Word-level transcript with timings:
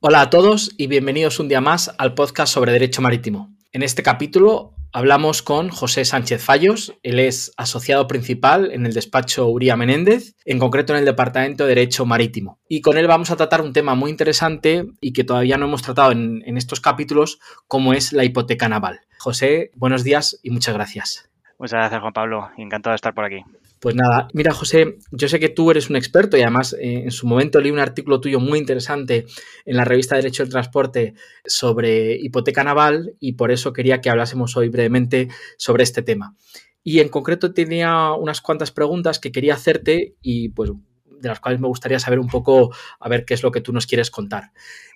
Hola 0.00 0.20
a 0.20 0.30
todos 0.30 0.70
y 0.78 0.86
bienvenidos 0.86 1.40
un 1.40 1.48
día 1.48 1.60
más 1.60 1.92
al 1.98 2.14
podcast 2.14 2.54
sobre 2.54 2.70
Derecho 2.70 3.02
Marítimo. 3.02 3.50
En 3.72 3.82
este 3.82 4.04
capítulo 4.04 4.72
hablamos 4.92 5.42
con 5.42 5.70
José 5.70 6.04
Sánchez 6.04 6.40
Fallos. 6.40 6.94
Él 7.02 7.18
es 7.18 7.52
asociado 7.56 8.06
principal 8.06 8.70
en 8.70 8.86
el 8.86 8.94
despacho 8.94 9.48
Uría 9.48 9.76
Menéndez, 9.76 10.36
en 10.44 10.60
concreto 10.60 10.92
en 10.92 11.00
el 11.00 11.04
Departamento 11.04 11.64
de 11.64 11.70
Derecho 11.70 12.06
Marítimo. 12.06 12.60
Y 12.68 12.80
con 12.80 12.96
él 12.96 13.08
vamos 13.08 13.32
a 13.32 13.36
tratar 13.36 13.60
un 13.60 13.72
tema 13.72 13.96
muy 13.96 14.12
interesante 14.12 14.86
y 15.00 15.12
que 15.12 15.24
todavía 15.24 15.58
no 15.58 15.66
hemos 15.66 15.82
tratado 15.82 16.12
en, 16.12 16.44
en 16.46 16.56
estos 16.56 16.80
capítulos, 16.80 17.40
como 17.66 17.92
es 17.92 18.12
la 18.12 18.22
hipoteca 18.22 18.68
naval. 18.68 19.00
José, 19.18 19.72
buenos 19.74 20.04
días 20.04 20.38
y 20.44 20.50
muchas 20.50 20.74
gracias. 20.74 21.28
Muchas 21.58 21.80
gracias, 21.80 22.00
Juan 22.00 22.12
Pablo. 22.12 22.50
Encantado 22.56 22.92
de 22.92 22.96
estar 22.96 23.14
por 23.14 23.24
aquí. 23.24 23.42
Pues 23.80 23.94
nada, 23.94 24.28
mira 24.32 24.52
José, 24.52 24.98
yo 25.12 25.28
sé 25.28 25.38
que 25.38 25.48
tú 25.48 25.70
eres 25.70 25.88
un 25.88 25.94
experto 25.94 26.36
y 26.36 26.42
además 26.42 26.72
eh, 26.72 27.02
en 27.04 27.10
su 27.12 27.28
momento 27.28 27.60
leí 27.60 27.70
un 27.70 27.78
artículo 27.78 28.20
tuyo 28.20 28.40
muy 28.40 28.58
interesante 28.58 29.26
en 29.64 29.76
la 29.76 29.84
revista 29.84 30.16
Derecho 30.16 30.42
del 30.42 30.50
Transporte 30.50 31.14
sobre 31.44 32.16
hipoteca 32.16 32.64
naval 32.64 33.14
y 33.20 33.34
por 33.34 33.52
eso 33.52 33.72
quería 33.72 34.00
que 34.00 34.10
hablásemos 34.10 34.56
hoy 34.56 34.68
brevemente 34.68 35.28
sobre 35.58 35.84
este 35.84 36.02
tema. 36.02 36.36
Y 36.82 36.98
en 36.98 37.08
concreto 37.08 37.54
tenía 37.54 38.12
unas 38.14 38.40
cuantas 38.40 38.72
preguntas 38.72 39.20
que 39.20 39.30
quería 39.30 39.54
hacerte 39.54 40.16
y 40.22 40.48
pues 40.48 40.72
de 41.06 41.28
las 41.28 41.38
cuales 41.38 41.60
me 41.60 41.68
gustaría 41.68 42.00
saber 42.00 42.18
un 42.18 42.28
poco 42.28 42.74
a 42.98 43.08
ver 43.08 43.24
qué 43.24 43.34
es 43.34 43.42
lo 43.42 43.52
que 43.52 43.60
tú 43.60 43.72
nos 43.72 43.86
quieres 43.86 44.10
contar. 44.10 44.52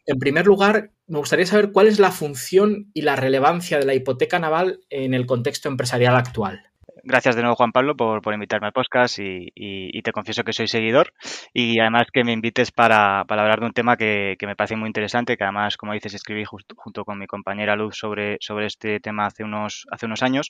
En 0.07 0.19
primer 0.19 0.47
lugar, 0.47 0.93
me 1.07 1.19
gustaría 1.19 1.47
saber 1.47 1.71
cuál 1.71 1.87
es 1.87 2.01
la 2.01 2.11
función 2.11 2.91
y 2.95 3.03
la 3.03 3.15
relevancia 3.15 3.79
de 3.79 3.87
la 3.87 3.95
hipoteca 3.95 4.39
naval 4.41 4.81
en 4.91 5.15
el 5.15 5.27
contexto 5.27 5.69
empresarial 5.69 6.17
actual 6.17 6.72
gracias 7.05 7.37
de 7.37 7.43
nuevo, 7.43 7.57
Juan 7.57 7.73
Pablo, 7.73 7.97
por, 7.97 8.23
por 8.23 8.35
invitarme 8.35 8.67
al 8.67 8.73
podcast 8.73 9.19
y, 9.19 10.03
te 10.03 10.13
confieso 10.13 10.43
que 10.43 10.53
soy 10.53 10.67
seguidor 10.67 11.13
y 11.53 11.79
además 11.79 12.09
que 12.13 12.25
me 12.25 12.33
invites 12.33 12.73
para, 12.73 13.21
hablar 13.21 13.61
de 13.61 13.67
un 13.67 13.73
tema 13.73 13.97
que, 13.97 14.37
me 14.41 14.57
parece 14.57 14.77
muy 14.77 14.89
interesante, 14.89 15.37
que 15.37 15.45
además, 15.45 15.77
como 15.77 15.93
dices, 15.93 16.15
escribí 16.15 16.45
junto 16.45 17.05
con 17.05 17.19
mi 17.19 17.27
compañera 17.27 17.77
Luz 17.77 17.97
sobre, 17.97 18.37
sobre 18.41 18.67
este 18.67 19.01
tema 19.01 19.27
hace 19.27 19.45
unos, 19.45 19.87
hace 19.91 20.07
unos 20.07 20.23
años 20.23 20.49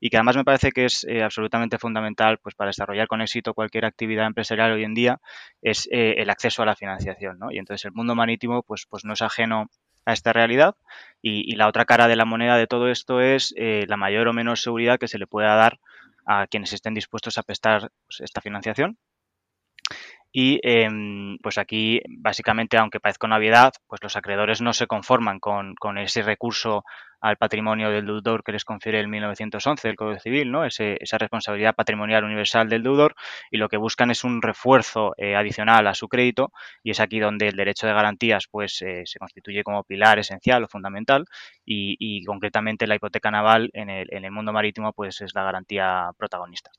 y 0.00 0.10
que 0.10 0.16
además 0.16 0.36
me 0.36 0.44
parece 0.44 0.72
que 0.72 0.86
es 0.86 1.04
eh, 1.08 1.22
absolutamente 1.22 1.78
fundamental 1.78 2.38
pues, 2.38 2.54
para 2.54 2.68
desarrollar 2.68 3.06
con 3.06 3.20
éxito 3.20 3.54
cualquier 3.54 3.84
actividad 3.84 4.26
empresarial 4.26 4.72
hoy 4.72 4.84
en 4.84 4.94
día, 4.94 5.20
es 5.60 5.88
eh, 5.90 6.14
el 6.18 6.30
acceso 6.30 6.62
a 6.62 6.66
la 6.66 6.76
financiación. 6.76 7.38
¿no? 7.38 7.50
Y 7.50 7.58
entonces 7.58 7.84
el 7.84 7.92
mundo 7.92 8.14
marítimo 8.14 8.62
pues, 8.62 8.86
pues 8.88 9.04
no 9.04 9.12
es 9.12 9.22
ajeno 9.22 9.68
a 10.06 10.12
esta 10.12 10.32
realidad 10.32 10.76
y, 11.22 11.56
la 11.56 11.68
otra 11.68 11.84
cara 11.84 12.08
de 12.08 12.16
la 12.16 12.24
moneda 12.24 12.56
de 12.56 12.66
todo 12.66 12.88
esto 12.88 13.20
es 13.20 13.54
eh, 13.56 13.86
la 13.88 13.96
mayor 13.96 14.28
o 14.28 14.32
menor 14.32 14.58
seguridad 14.58 14.98
que 14.98 15.08
se 15.08 15.18
le 15.18 15.26
pueda 15.26 15.54
dar 15.54 15.78
a 16.26 16.46
quienes 16.46 16.72
estén 16.72 16.94
dispuestos 16.94 17.38
a 17.38 17.42
prestar 17.42 17.90
pues, 18.06 18.20
esta 18.20 18.40
financiación. 18.40 18.98
Y 20.36 20.58
em, 20.64 21.38
pues 21.38 21.58
aquí, 21.58 22.00
básicamente, 22.08 22.76
aunque 22.76 22.98
parezca 22.98 23.28
una 23.28 23.36
obviedad, 23.36 23.72
pues 23.86 24.02
los 24.02 24.16
acreedores 24.16 24.60
no 24.60 24.72
se 24.72 24.88
conforman 24.88 25.38
con, 25.38 25.76
ese 25.96 26.22
recurso 26.24 26.82
al 27.20 27.36
patrimonio 27.36 27.90
del 27.90 28.06
deudor 28.06 28.42
que 28.42 28.50
les 28.50 28.64
confiere 28.64 28.98
el 28.98 29.06
1911 29.06 29.86
del 29.86 29.96
Código 29.96 30.18
Civil, 30.18 30.50
¿no? 30.50 30.64
esa 30.64 31.18
responsabilidad 31.18 31.76
patrimonial 31.76 32.24
universal 32.24 32.68
del 32.68 32.82
deudor 32.82 33.14
y 33.48 33.58
lo 33.58 33.68
que 33.68 33.76
buscan 33.76 34.10
es 34.10 34.24
un 34.24 34.42
refuerzo 34.42 35.14
eh, 35.18 35.36
adicional 35.36 35.86
a 35.86 35.94
su 35.94 36.08
crédito 36.08 36.50
y 36.82 36.90
es 36.90 36.98
aquí 36.98 37.20
donde 37.20 37.46
el 37.46 37.56
derecho 37.56 37.86
de 37.86 37.94
garantías 37.94 38.46
pues 38.50 38.82
eh, 38.82 39.02
se 39.04 39.20
constituye 39.20 39.62
como 39.62 39.84
pilar 39.84 40.18
esencial 40.18 40.64
o 40.64 40.68
fundamental 40.68 41.26
y, 41.64 42.24
concretamente 42.24 42.88
la 42.88 42.96
hipoteca 42.96 43.30
naval 43.30 43.70
en 43.72 43.88
el, 43.88 44.08
en 44.10 44.24
el 44.24 44.32
mundo 44.32 44.52
marítimo 44.52 44.92
pues 44.92 45.20
es 45.20 45.32
la 45.34 45.44
garantía 45.44 46.10
protagonista. 46.18 46.70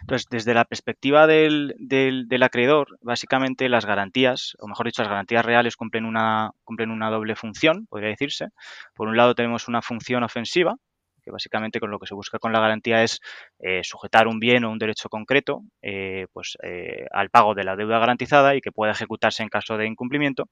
Entonces, 0.00 0.26
desde 0.30 0.54
la 0.54 0.64
perspectiva 0.64 1.26
del, 1.26 1.74
del, 1.78 2.42
acreedor, 2.42 2.98
básicamente 3.02 3.68
las 3.68 3.86
garantías, 3.86 4.56
o 4.60 4.68
mejor 4.68 4.86
dicho, 4.86 5.02
las 5.02 5.10
garantías 5.10 5.44
reales 5.44 5.76
cumplen 5.76 6.04
una, 6.04 6.50
cumplen 6.64 6.90
una 6.90 7.10
doble 7.10 7.36
función, 7.36 7.86
podría 7.88 8.10
decirse. 8.10 8.48
Por 8.94 9.08
un 9.08 9.16
lado 9.16 9.34
tenemos 9.34 9.68
una 9.68 9.82
función 9.82 10.22
ofensiva, 10.22 10.76
básicamente 11.30 11.80
con 11.80 11.90
lo 11.90 11.98
que 11.98 12.06
se 12.06 12.14
busca 12.14 12.38
con 12.38 12.52
la 12.52 12.60
garantía 12.60 13.02
es 13.02 13.20
eh, 13.58 13.82
sujetar 13.84 14.26
un 14.26 14.40
bien 14.40 14.64
o 14.64 14.70
un 14.70 14.78
derecho 14.78 15.08
concreto 15.08 15.62
eh, 15.82 16.26
pues, 16.32 16.56
eh, 16.62 17.06
al 17.10 17.30
pago 17.30 17.54
de 17.54 17.64
la 17.64 17.76
deuda 17.76 17.98
garantizada 17.98 18.54
y 18.54 18.60
que 18.60 18.72
pueda 18.72 18.92
ejecutarse 18.92 19.42
en 19.42 19.48
caso 19.48 19.76
de 19.76 19.86
incumplimiento. 19.86 20.48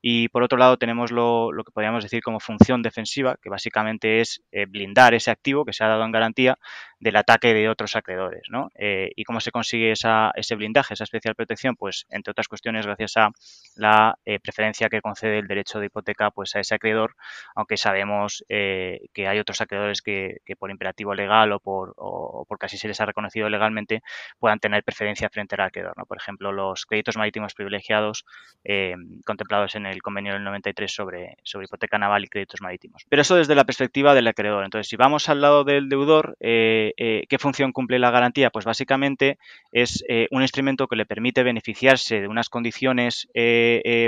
Y 0.00 0.28
por 0.28 0.42
otro 0.42 0.58
lado 0.58 0.76
tenemos 0.76 1.10
lo, 1.10 1.50
que 1.64 1.72
podríamos 1.72 2.04
decir 2.04 2.22
como 2.22 2.40
función 2.40 2.82
defensiva, 2.82 3.36
que 3.42 3.50
básicamente 3.50 4.20
es 4.20 4.42
blindar 4.68 5.14
ese 5.14 5.30
activo 5.30 5.64
que 5.64 5.72
se 5.72 5.84
ha 5.84 5.88
dado 5.88 6.04
en 6.04 6.12
garantía 6.12 6.58
del 6.98 7.16
ataque 7.16 7.52
de 7.52 7.68
otros 7.68 7.96
acreedores. 7.96 8.42
¿no? 8.48 8.68
¿Y 8.78 9.24
cómo 9.24 9.40
se 9.40 9.50
consigue 9.50 9.92
esa, 9.92 10.30
ese 10.34 10.54
blindaje, 10.54 10.94
esa 10.94 11.04
especial 11.04 11.34
protección? 11.34 11.76
Pues 11.76 12.06
entre 12.10 12.30
otras 12.30 12.48
cuestiones 12.48 12.86
gracias 12.86 13.16
a 13.16 13.30
la 13.74 14.16
preferencia 14.42 14.88
que 14.88 15.00
concede 15.00 15.38
el 15.38 15.48
derecho 15.48 15.80
de 15.80 15.86
hipoteca 15.86 16.30
pues, 16.30 16.54
a 16.54 16.60
ese 16.60 16.74
acreedor, 16.74 17.16
aunque 17.54 17.76
sabemos 17.76 18.44
que 18.48 19.26
hay 19.26 19.38
otros 19.38 19.60
acreedores 19.60 20.02
que 20.02 20.21
que, 20.44 20.56
por 20.56 20.70
imperativo 20.70 21.14
legal 21.14 21.52
o, 21.52 21.60
por, 21.60 21.94
o, 21.96 22.44
porque 22.48 22.66
así 22.66 22.78
se 22.78 22.88
les 22.88 23.00
ha 23.00 23.06
reconocido 23.06 23.48
legalmente 23.48 24.02
puedan 24.38 24.58
tener 24.58 24.82
preferencia 24.84 25.28
frente 25.30 25.54
al 25.54 25.62
acreedor. 25.62 25.94
¿no? 25.96 26.06
Por 26.06 26.16
ejemplo, 26.16 26.52
los 26.52 26.86
créditos 26.86 27.16
marítimos 27.16 27.54
privilegiados 27.54 28.24
eh, 28.64 28.94
contemplados 29.24 29.74
en 29.74 29.86
el 29.86 30.02
convenio 30.02 30.32
del 30.32 30.44
93 30.44 30.92
sobre, 30.92 31.36
sobre 31.42 31.66
hipoteca 31.66 31.98
naval 31.98 32.24
y 32.24 32.28
créditos 32.28 32.60
marítimos. 32.60 33.04
Pero 33.08 33.22
eso 33.22 33.36
desde 33.36 33.54
la 33.54 33.64
perspectiva 33.64 34.14
del 34.14 34.26
acreedor. 34.26 34.64
Entonces, 34.64 34.88
si 34.88 34.96
vamos 34.96 35.28
al 35.28 35.40
lado 35.40 35.64
del 35.64 35.88
deudor, 35.88 36.36
eh, 36.40 36.92
eh, 36.96 37.24
¿qué 37.28 37.38
función 37.38 37.72
cumple 37.72 37.98
la 37.98 38.10
garantía? 38.10 38.50
Pues 38.50 38.64
básicamente 38.64 39.38
es 39.72 40.04
un 40.30 40.42
instrumento 40.42 40.86
que 40.86 40.96
le 40.96 41.06
permite 41.06 41.42
beneficiarse 41.42 42.20
de 42.20 42.28
unas 42.28 42.48
condiciones 42.48 43.28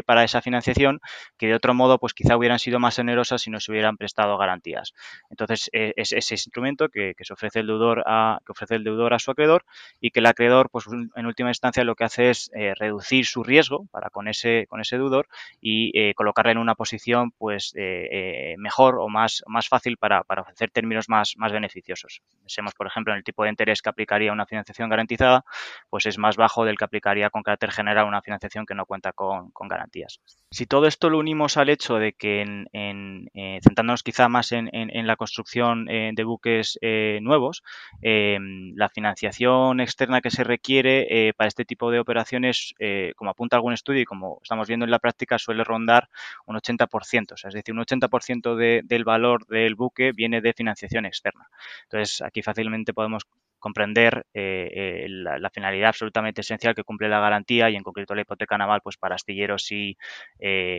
para 0.07 0.25
esa 0.25 0.43
financiación 0.43 1.01
que 1.39 1.47
de 1.47 1.55
otro 1.55 1.75
modo 1.75 1.99
pues 1.99 2.15
quizá 2.15 2.37
hubieran 2.37 2.59
sido 2.59 2.79
más 2.79 2.97
generosas 2.97 3.43
si 3.43 3.51
no 3.51 3.61
se 3.61 3.73
hubieran 3.73 3.97
prestado 3.97 4.37
garantías. 4.37 4.93
Entonces, 5.31 5.71
es 6.05 6.13
ese 6.13 6.35
instrumento 6.35 6.89
que, 6.89 7.15
se 7.19 7.33
ofrece 7.33 7.61
el 7.61 7.67
deudor 7.67 8.03
a, 8.07 8.39
que 8.45 8.53
ofrece 8.53 8.77
el 8.77 8.85
deudor 8.85 9.15
a 9.15 9.19
su 9.19 9.31
acreedor 9.31 9.65
y 10.01 10.11
que 10.11 10.21
el 10.21 10.27
acreedor, 10.27 10.71
pues 10.71 10.87
en 11.17 11.27
última 11.27 11.51
instancia, 11.51 11.85
lo 11.85 11.95
que 11.95 12.05
hace 12.05 12.31
es 12.31 12.51
eh, 12.55 12.75
reducir 12.79 13.27
su 13.27 13.43
riesgo 13.43 13.87
para 13.91 14.11
con 14.11 14.29
ese, 14.29 14.67
con 14.69 14.81
ese 14.81 14.97
deudor 14.97 15.27
y 15.61 15.99
eh, 15.99 16.15
colocarle 16.15 16.53
en 16.53 16.59
una 16.59 16.75
posición 16.75 17.33
pues 17.33 17.73
eh, 17.77 18.55
mejor 18.59 18.99
o 18.99 19.09
más, 19.09 19.43
más 19.47 19.69
fácil 19.69 19.97
para, 19.97 20.23
para, 20.25 20.43
ofrecer 20.43 20.71
términos 20.71 21.09
más, 21.09 21.35
más 21.37 21.53
beneficiosos. 21.53 22.21
Pensemos, 22.41 22.75
por 22.75 22.87
ejemplo, 22.87 23.13
en 23.13 23.19
el 23.19 23.25
tipo 23.25 23.45
de 23.45 23.51
interés 23.51 23.81
que 23.83 23.89
aplicaría 23.89 24.33
una 24.33 24.47
financiación 24.47 24.91
garantizada, 24.91 25.45
pues 25.89 26.07
es 26.07 26.19
más 26.19 26.37
bajo 26.37 26.65
del 26.65 26.77
que 26.77 26.85
aplicaría 26.85 27.31
con 27.31 27.43
carácter 27.43 27.71
general 27.71 28.07
una 28.07 28.23
financiación 28.23 28.67
que 28.67 28.75
no 28.75 28.87
cuenta 28.87 29.13
con, 29.13 29.51
con 29.51 29.69
garantías. 29.69 30.21
Si 30.51 30.67
todo 30.67 30.87
esto 30.87 31.11
lo 31.11 31.19
unimos 31.19 31.57
al 31.57 31.71
hecho 31.71 31.97
de 31.97 32.13
que, 32.13 32.43
en, 32.43 32.69
en 32.73 33.31
centrándonos 33.63 34.03
quizá 34.03 34.29
más 34.29 34.53
en, 34.53 34.69
en 34.73 35.07
la 35.07 35.17
construcción 35.17 35.84
eh, 35.89 36.11
de 36.15 36.25
buques 36.25 36.79
eh, 36.81 37.19
nuevos, 37.23 37.63
eh, 38.03 38.39
la 38.75 38.89
financiación 38.89 39.81
externa 39.81 40.21
que 40.21 40.31
se 40.31 40.45
requiere 40.45 41.33
para 41.37 41.49
este 41.49 41.65
tipo 41.65 41.91
de 41.91 42.01
operaciones, 42.01 42.75
como 43.17 43.31
apunta 43.31 43.57
algún 43.57 43.73
estudio 43.73 44.03
y 44.03 44.05
como 44.05 44.41
estamos 44.43 44.69
viendo 44.69 44.85
en 44.85 44.91
la 44.91 44.99
práctica, 44.99 45.39
suele 45.39 45.65
rondar 45.65 46.09
un 46.47 46.57
80%, 46.57 47.33
o 47.33 47.37
sea, 47.37 47.49
es 47.49 47.55
decir, 47.55 47.75
un 47.75 47.81
80% 47.81 48.83
del 48.83 49.05
valor 49.05 49.47
del 49.47 49.75
buque 49.75 50.13
viene 50.13 50.41
de 50.41 50.53
financiación 50.53 51.07
externa. 51.07 51.49
Entonces, 51.85 52.23
aquí 52.23 52.43
fácilmente 52.43 52.93
podemos 52.95 53.25
comprender 53.59 54.27
la, 54.33 55.51
finalidad 55.51 55.89
absolutamente 55.89 56.43
esencial 56.43 56.75
que 56.75 56.85
cumple 56.85 57.09
la 57.09 57.21
garantía 57.21 57.71
y 57.71 57.77
en 57.77 57.83
concreto 57.83 58.15
la 58.15 58.23
hipoteca 58.23 58.59
naval 58.59 58.81
pues 58.83 58.97
para 58.97 59.15
astilleros 59.15 59.71
y 59.73 59.97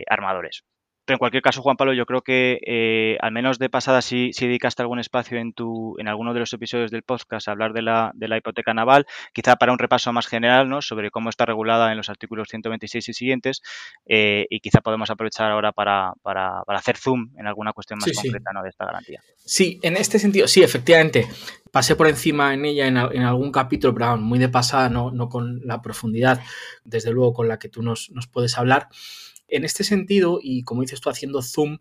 armadores. 0.08 0.64
Pero 1.06 1.14
en 1.14 1.18
cualquier 1.20 1.42
caso, 1.42 1.62
Juan 1.62 1.76
Pablo, 1.76 1.94
yo 1.94 2.04
creo 2.04 2.22
que 2.22 2.58
eh, 2.66 3.16
al 3.20 3.30
menos 3.30 3.60
de 3.60 3.70
pasada 3.70 4.02
si, 4.02 4.32
si, 4.32 4.46
dedicaste 4.46 4.82
algún 4.82 4.98
espacio 4.98 5.38
en 5.38 5.52
tu, 5.52 5.94
en 5.98 6.08
alguno 6.08 6.34
de 6.34 6.40
los 6.40 6.52
episodios 6.52 6.90
del 6.90 7.04
podcast 7.04 7.46
a 7.46 7.52
hablar 7.52 7.72
de 7.72 7.82
la, 7.82 8.10
de 8.14 8.26
la 8.26 8.36
hipoteca 8.36 8.74
naval, 8.74 9.06
quizá 9.32 9.54
para 9.54 9.72
un 9.72 9.78
repaso 9.78 10.12
más 10.12 10.26
general, 10.26 10.68
¿no? 10.68 10.82
Sobre 10.82 11.12
cómo 11.12 11.30
está 11.30 11.46
regulada 11.46 11.92
en 11.92 11.96
los 11.96 12.08
artículos 12.08 12.48
126 12.48 13.08
y 13.08 13.12
siguientes, 13.12 13.62
eh, 14.04 14.46
y 14.50 14.58
quizá 14.58 14.80
podemos 14.80 15.08
aprovechar 15.08 15.52
ahora 15.52 15.70
para, 15.70 16.12
para, 16.22 16.62
para, 16.66 16.78
hacer 16.80 16.96
zoom 16.96 17.30
en 17.38 17.46
alguna 17.46 17.72
cuestión 17.72 18.00
más 18.00 18.10
concreta 18.12 18.50
¿no? 18.52 18.64
de 18.64 18.70
esta 18.70 18.84
garantía. 18.84 19.22
Sí, 19.36 19.78
en 19.82 19.96
este 19.96 20.18
sentido, 20.18 20.48
sí, 20.48 20.64
efectivamente. 20.64 21.28
Pasé 21.70 21.94
por 21.94 22.08
encima 22.08 22.52
en 22.52 22.64
ella 22.64 22.88
en, 22.88 22.96
en 22.96 23.22
algún 23.22 23.52
capítulo, 23.52 23.94
pero 23.94 24.16
muy 24.16 24.40
de 24.40 24.48
pasada, 24.48 24.88
no, 24.88 25.12
no 25.12 25.28
con 25.28 25.60
la 25.64 25.82
profundidad, 25.82 26.40
desde 26.84 27.12
luego, 27.12 27.32
con 27.32 27.46
la 27.46 27.60
que 27.60 27.68
tú 27.68 27.82
nos, 27.82 28.10
nos 28.10 28.26
puedes 28.26 28.58
hablar. 28.58 28.88
En 29.48 29.64
este 29.64 29.84
sentido, 29.84 30.38
y 30.42 30.62
como 30.64 30.82
dices 30.82 31.00
tú 31.00 31.10
haciendo 31.10 31.42
zoom, 31.42 31.78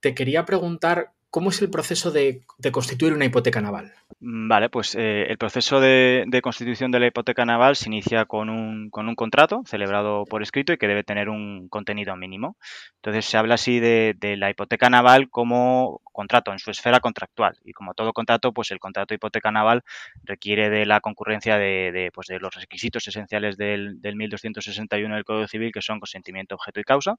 te 0.00 0.14
quería 0.14 0.44
preguntar 0.44 1.12
¿Cómo 1.30 1.50
es 1.50 1.60
el 1.60 1.68
proceso 1.68 2.10
de, 2.10 2.40
constituir 2.72 3.12
una 3.12 3.26
hipoteca 3.26 3.60
naval? 3.60 3.92
Mm, 4.20 4.48
vale, 4.48 4.70
pues 4.70 4.94
eh, 4.94 5.26
el 5.28 5.36
proceso 5.36 5.78
de, 5.78 6.26
constitución 6.42 6.90
de 6.90 7.00
la 7.00 7.08
hipoteca 7.08 7.44
naval 7.44 7.76
se 7.76 7.88
inicia 7.90 8.24
con 8.24 8.48
un, 8.48 8.88
con 8.88 9.08
un, 9.08 9.14
contrato 9.14 9.62
celebrado 9.66 10.24
por 10.24 10.42
escrito 10.42 10.72
y 10.72 10.78
que 10.78 10.88
debe 10.88 11.04
tener 11.04 11.28
un 11.28 11.68
contenido 11.68 12.16
mínimo. 12.16 12.56
Entonces 12.96 13.26
se 13.26 13.36
habla 13.36 13.56
así 13.56 13.78
de, 13.78 14.16
la 14.38 14.48
hipoteca 14.48 14.88
naval 14.88 15.28
como 15.28 16.00
contrato 16.04 16.50
en 16.52 16.58
su 16.58 16.70
esfera 16.70 17.00
contractual 17.00 17.58
y 17.62 17.72
como 17.72 17.92
todo 17.92 18.14
contrato, 18.14 18.52
pues 18.52 18.70
el 18.70 18.78
contrato 18.78 19.12
de 19.12 19.16
hipoteca 19.16 19.50
naval 19.50 19.82
requiere 20.24 20.70
de 20.70 20.86
la 20.86 21.00
concurrencia 21.00 21.58
de, 21.58 22.10
pues 22.14 22.28
los 22.40 22.54
requisitos 22.54 23.06
esenciales 23.06 23.58
del, 23.58 24.00
del 24.00 24.16
1261 24.16 25.14
del 25.14 25.24
Código 25.24 25.46
Civil 25.46 25.72
que 25.72 25.82
son 25.82 26.00
consentimiento, 26.00 26.54
objeto 26.54 26.80
y 26.80 26.84
causa 26.84 27.16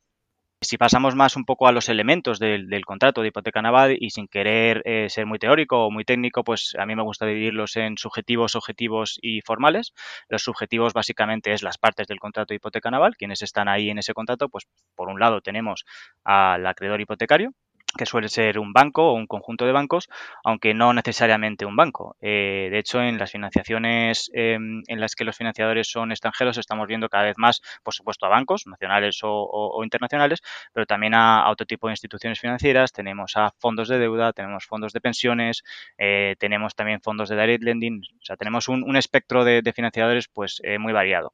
si 0.61 0.77
pasamos 0.77 1.15
más 1.15 1.37
un 1.37 1.45
poco 1.45 1.67
a 1.67 1.71
los 1.71 1.87
elementos 1.87 2.37
del, 2.37 2.67
contrato 2.85 3.21
de 3.21 3.29
hipoteca 3.29 3.61
naval 3.61 3.95
y 3.99 4.09
sin 4.09 4.27
querer 4.27 4.81
eh, 4.85 5.09
ser 5.09 5.25
muy 5.25 5.39
teórico 5.39 5.85
o 5.85 5.91
muy 5.91 6.03
técnico, 6.03 6.43
pues 6.43 6.75
a 6.77 6.85
mí 6.85 6.95
me 6.95 7.03
gusta 7.03 7.25
dividirlos 7.25 7.77
en 7.77 7.97
subjetivos, 7.97 8.55
objetivos 8.55 9.17
y 9.21 9.41
formales. 9.41 9.93
Los 10.27 10.43
subjetivos 10.43 10.93
básicamente 10.93 11.53
es 11.53 11.63
las 11.63 11.77
partes 11.77 12.07
del 12.07 12.19
contrato 12.19 12.53
de 12.53 12.55
hipoteca 12.57 12.91
naval, 12.91 13.15
quienes 13.15 13.41
están 13.41 13.69
ahí 13.69 13.89
en 13.89 13.99
ese 13.99 14.13
contrato, 14.13 14.49
pues 14.49 14.65
por 14.95 15.07
un 15.07 15.19
lado 15.19 15.39
tenemos 15.41 15.85
al 16.25 16.65
acreedor 16.67 16.99
hipotecario, 16.99 17.53
que 17.97 18.05
suele 18.05 18.29
ser 18.29 18.59
un 18.59 18.73
banco 18.73 19.11
o 19.11 19.13
un 19.13 19.27
conjunto 19.27 19.65
de 19.65 19.71
bancos, 19.71 20.09
aunque 20.43 20.73
no 20.73 20.93
necesariamente 20.93 21.65
un 21.65 21.75
banco. 21.75 22.15
Eh, 22.21 22.69
de 22.71 22.79
hecho, 22.79 23.01
en 23.01 23.17
las 23.17 23.31
financiaciones 23.31 24.29
em, 24.33 24.83
en 24.87 24.99
las 24.99 25.15
que 25.15 25.23
los 25.23 25.35
financiadores 25.35 25.89
son 25.89 26.11
extranjeros, 26.11 26.57
estamos 26.57 26.87
viendo 26.87 27.09
cada 27.09 27.25
vez 27.25 27.37
más, 27.37 27.61
por 27.83 27.93
supuesto, 27.93 28.25
a 28.25 28.29
bancos 28.29 28.67
nacionales 28.67 29.19
o, 29.23 29.81
internacionales, 29.83 30.41
pero 30.73 30.85
también 30.85 31.13
a, 31.13 31.49
otro 31.49 31.65
tipo 31.65 31.87
de 31.87 31.93
instituciones 31.93 32.39
financieras. 32.39 32.91
Tenemos 32.91 33.35
a 33.35 33.51
fondos 33.59 33.87
de 33.87 33.99
deuda, 33.99 34.33
tenemos 34.33 34.65
fondos 34.65 34.93
de 34.93 35.01
pensiones, 35.01 35.63
eh, 35.97 36.35
tenemos 36.39 36.75
también 36.75 37.01
fondos 37.01 37.29
de 37.29 37.39
direct 37.39 37.63
lending. 37.63 38.01
O 38.21 38.25
sea, 38.25 38.37
tenemos 38.37 38.67
un, 38.67 38.95
espectro 38.97 39.43
de, 39.45 39.61
financiadores 39.73 40.27
pues 40.27 40.61
eh, 40.63 40.77
muy 40.77 40.93
variado. 40.93 41.33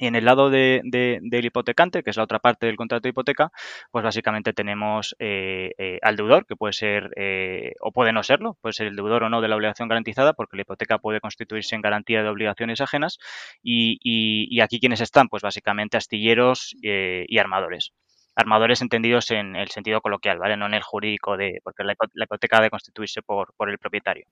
Y 0.00 0.06
en 0.06 0.16
el 0.16 0.24
lado 0.24 0.48
de, 0.48 0.80
del 0.82 1.44
hipotecante, 1.44 2.02
que 2.02 2.08
es 2.08 2.16
la 2.16 2.22
otra 2.22 2.38
parte 2.38 2.64
del 2.64 2.76
contrato 2.76 3.02
de 3.02 3.10
hipoteca, 3.10 3.52
pues 3.90 4.02
básicamente 4.02 4.54
tenemos 4.54 5.14
eh, 5.18 5.72
eh, 5.76 5.98
al 6.00 6.16
deudor, 6.16 6.46
que 6.46 6.56
puede 6.56 6.72
ser 6.72 7.10
eh, 7.16 7.74
o 7.80 7.92
puede 7.92 8.10
no 8.14 8.22
serlo, 8.22 8.56
puede 8.62 8.72
ser 8.72 8.86
el 8.86 8.96
deudor 8.96 9.24
o 9.24 9.28
no 9.28 9.42
de 9.42 9.48
la 9.48 9.56
obligación 9.56 9.88
garantizada, 9.88 10.32
porque 10.32 10.56
la 10.56 10.62
hipoteca 10.62 10.98
puede 10.98 11.20
constituirse 11.20 11.74
en 11.74 11.82
garantía 11.82 12.22
de 12.22 12.30
obligaciones 12.30 12.80
ajenas. 12.80 13.18
Y, 13.62 14.58
aquí 14.62 14.80
quienes 14.80 15.02
están, 15.02 15.28
pues 15.28 15.42
básicamente 15.42 15.98
astilleros 15.98 16.74
y 16.82 17.38
armadores 17.38 17.92
armadores 18.36 18.80
entendidos 18.80 19.30
en 19.32 19.54
el 19.54 19.68
sentido 19.68 20.00
coloquial, 20.00 20.38
¿vale? 20.38 20.56
No 20.56 20.64
en 20.64 20.72
el 20.72 20.82
jurídico 20.82 21.36
de, 21.36 21.60
porque 21.62 21.84
la, 21.84 21.94
hipoteca 22.24 22.56
debe 22.56 22.70
constituirse 22.70 23.20
por, 23.20 23.52
por 23.54 23.68
el 23.68 23.78
propietario. 23.78 24.26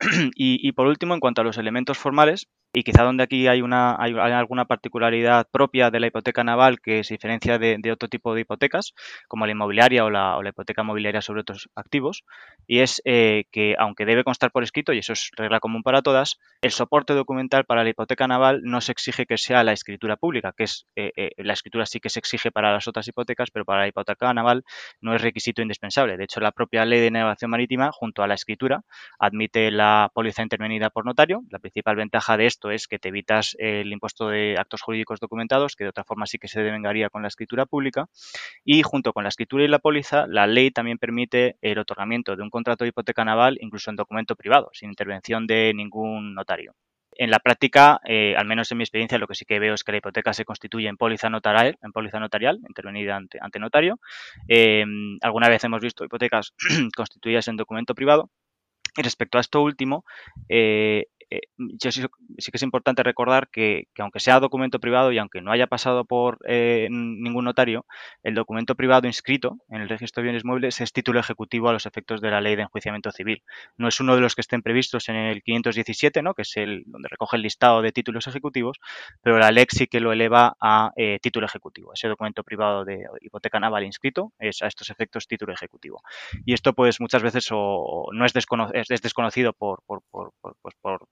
Y, 0.34 0.66
y, 0.66 0.72
por 0.72 0.86
último, 0.86 1.14
en 1.14 1.20
cuanto 1.20 1.42
a 1.42 1.44
los 1.44 1.58
elementos 1.58 1.98
formales, 1.98 2.48
y 2.72 2.84
quizá 2.84 3.02
donde 3.02 3.24
aquí 3.24 3.48
hay, 3.48 3.62
una, 3.62 3.96
hay, 3.98 4.14
alguna 4.14 4.64
particularidad 4.64 5.46
propia 5.50 5.90
de 5.90 6.00
la 6.00 6.06
hipoteca 6.06 6.44
naval 6.44 6.80
que 6.80 7.02
se 7.02 7.14
diferencia 7.14 7.58
de, 7.58 7.92
otro 7.92 8.08
tipo 8.08 8.34
de 8.34 8.42
hipotecas, 8.42 8.94
como 9.26 9.46
la 9.46 9.52
inmobiliaria 9.52 10.04
o 10.04 10.10
la, 10.10 10.40
hipoteca 10.48 10.82
mobiliaria 10.82 11.20
sobre 11.20 11.40
otros 11.40 11.68
activos, 11.74 12.24
y 12.66 12.80
es 12.80 13.02
eh, 13.04 13.44
que 13.50 13.74
aunque 13.78 14.04
debe 14.04 14.22
constar 14.22 14.52
por 14.52 14.62
escrito, 14.62 14.92
y 14.92 14.98
eso 14.98 15.12
es 15.12 15.30
regla 15.36 15.58
común 15.58 15.82
para 15.82 16.02
todas, 16.02 16.38
el 16.62 16.70
soporte 16.70 17.14
documental 17.14 17.64
para 17.64 17.82
la 17.82 17.90
hipoteca 17.90 18.28
naval 18.28 18.60
no 18.62 18.80
se 18.80 18.92
exige 18.92 19.26
que 19.26 19.36
sea 19.36 19.64
la 19.64 19.72
escritura 19.72 20.16
pública, 20.16 20.52
que 20.56 20.64
es 20.64 20.86
eh, 20.94 21.12
eh, 21.16 21.30
la 21.38 21.54
escritura 21.54 21.86
sí 21.86 21.98
que 21.98 22.08
se 22.08 22.20
exige 22.20 22.52
para 22.52 22.72
las 22.72 22.86
otras 22.86 23.06
hipotecas, 23.08 23.50
pero 23.50 23.64
para 23.64 23.80
la 23.80 23.88
hipoteca 23.88 24.32
naval 24.32 24.64
no 25.00 25.14
es 25.14 25.22
requisito 25.22 25.62
indispensable. 25.62 26.16
De 26.16 26.24
hecho, 26.24 26.40
la 26.40 26.52
propia 26.52 26.84
ley 26.84 27.00
de 27.00 27.10
navegación 27.10 27.50
marítima, 27.50 27.90
junto 27.92 28.22
a 28.22 28.28
la 28.28 28.34
escritura, 28.34 28.82
admite 29.18 29.70
la 29.70 30.10
póliza 30.14 30.42
intervenida 30.42 30.90
por 30.90 31.04
notario. 31.04 31.42
La 31.50 31.58
principal 31.58 31.96
ventaja 31.96 32.36
de 32.36 32.46
esto 32.46 32.59
esto 32.60 32.70
es 32.70 32.88
que 32.88 32.98
te 32.98 33.08
evitas 33.08 33.56
el 33.58 33.90
impuesto 33.90 34.28
de 34.28 34.56
actos 34.58 34.82
jurídicos 34.82 35.18
documentados, 35.18 35.76
que 35.76 35.84
de 35.84 35.90
otra 35.90 36.04
forma 36.04 36.26
sí 36.26 36.38
que 36.38 36.46
se 36.46 36.60
devengaría 36.62 37.08
con 37.08 37.22
la 37.22 37.28
escritura 37.28 37.64
pública. 37.64 38.06
Y 38.64 38.82
junto 38.82 39.14
con 39.14 39.22
la 39.22 39.30
escritura 39.30 39.64
y 39.64 39.68
la 39.68 39.78
póliza, 39.78 40.26
la 40.28 40.46
ley 40.46 40.70
también 40.70 40.98
permite 40.98 41.56
el 41.62 41.78
otorgamiento 41.78 42.36
de 42.36 42.42
un 42.42 42.50
contrato 42.50 42.84
de 42.84 42.88
hipoteca 42.88 43.24
naval 43.24 43.56
incluso 43.62 43.88
en 43.88 43.96
documento 43.96 44.36
privado, 44.36 44.68
sin 44.74 44.90
intervención 44.90 45.46
de 45.46 45.72
ningún 45.74 46.34
notario. 46.34 46.74
En 47.16 47.30
la 47.30 47.38
práctica, 47.38 47.98
eh, 48.04 48.34
al 48.36 48.46
menos 48.46 48.70
en 48.70 48.78
mi 48.78 48.84
experiencia, 48.84 49.18
lo 49.18 49.26
que 49.26 49.34
sí 49.34 49.46
que 49.46 49.58
veo 49.58 49.72
es 49.72 49.82
que 49.82 49.92
la 49.92 49.98
hipoteca 49.98 50.34
se 50.34 50.44
constituye 50.44 50.88
en 50.88 50.98
póliza 50.98 51.30
notarial, 51.30 51.78
en 51.82 51.92
póliza 51.92 52.20
notarial 52.20 52.60
intervenida 52.68 53.16
ante, 53.16 53.58
notario. 53.58 53.98
Eh, 54.48 54.84
alguna 55.22 55.48
vez 55.48 55.64
hemos 55.64 55.80
visto 55.80 56.04
hipotecas 56.04 56.52
constituidas 56.94 57.48
en 57.48 57.56
documento 57.56 57.94
privado. 57.94 58.30
Y 58.96 59.02
respecto 59.02 59.38
a 59.38 59.40
esto 59.40 59.62
último, 59.62 60.04
eh, 60.48 61.06
eh, 61.30 61.42
yo 61.56 61.92
sí, 61.92 62.02
que 62.02 62.56
es 62.56 62.62
importante 62.62 63.02
recordar 63.02 63.48
que, 63.50 63.84
aunque 63.98 64.18
sea 64.20 64.40
documento 64.40 64.80
privado 64.80 65.12
y 65.12 65.18
aunque 65.18 65.40
no 65.40 65.52
haya 65.52 65.68
pasado 65.68 66.04
por 66.04 66.38
eh, 66.46 66.88
ningún 66.90 67.44
notario, 67.44 67.86
el 68.22 68.34
documento 68.34 68.74
privado 68.74 69.06
inscrito 69.06 69.58
en 69.68 69.80
el 69.80 69.88
registro 69.88 70.22
de 70.22 70.24
bienes 70.24 70.44
muebles 70.44 70.80
es 70.80 70.92
título 70.92 71.20
ejecutivo 71.20 71.68
a 71.68 71.72
los 71.72 71.86
efectos 71.86 72.20
de 72.20 72.30
la 72.30 72.40
ley 72.40 72.56
de 72.56 72.62
enjuiciamiento 72.62 73.12
civil. 73.12 73.42
No 73.76 73.88
es 73.88 74.00
uno 74.00 74.16
de 74.16 74.22
los 74.22 74.34
que 74.34 74.40
estén 74.40 74.62
previstos 74.62 75.08
en 75.08 75.16
el 75.16 75.42
517, 75.42 76.22
¿no? 76.22 76.34
que 76.34 76.42
es 76.42 76.56
el 76.56 76.82
donde 76.86 77.08
recoge 77.08 77.36
el 77.36 77.42
listado 77.42 77.80
de 77.82 77.92
títulos 77.92 78.26
ejecutivos, 78.26 78.78
pero 79.22 79.38
la 79.38 79.52
ley 79.52 79.66
sí 79.68 79.86
que 79.86 80.00
lo 80.00 80.12
eleva 80.12 80.56
a 80.60 80.92
eh, 80.96 81.18
título 81.22 81.46
ejecutivo. 81.46 81.92
Ese 81.94 82.08
documento 82.08 82.42
privado 82.42 82.84
de 82.84 83.04
hipoteca 83.20 83.60
naval 83.60 83.84
inscrito 83.84 84.32
es 84.38 84.62
a 84.62 84.66
estos 84.66 84.90
efectos 84.90 85.28
título 85.28 85.52
ejecutivo. 85.52 86.02
Y 86.44 86.54
esto 86.54 86.72
pues 86.72 87.00
muchas 87.00 87.22
veces 87.22 87.48
no 87.50 88.24
es, 88.24 88.32
es 88.90 89.02
desconocido 89.02 89.52
por, 89.52 89.82
por, 89.86 90.02
por, 90.10 90.32
pues, 90.40 90.74
por 90.80 91.06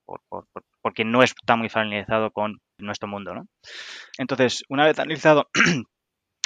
porque 0.81 1.05
no 1.05 1.23
está 1.23 1.55
muy 1.55 1.69
familiarizado 1.69 2.31
con 2.31 2.59
nuestro 2.77 3.07
mundo. 3.07 3.33
¿no? 3.33 3.47
Entonces, 4.17 4.63
una 4.69 4.85
vez 4.85 4.99
analizado 4.99 5.49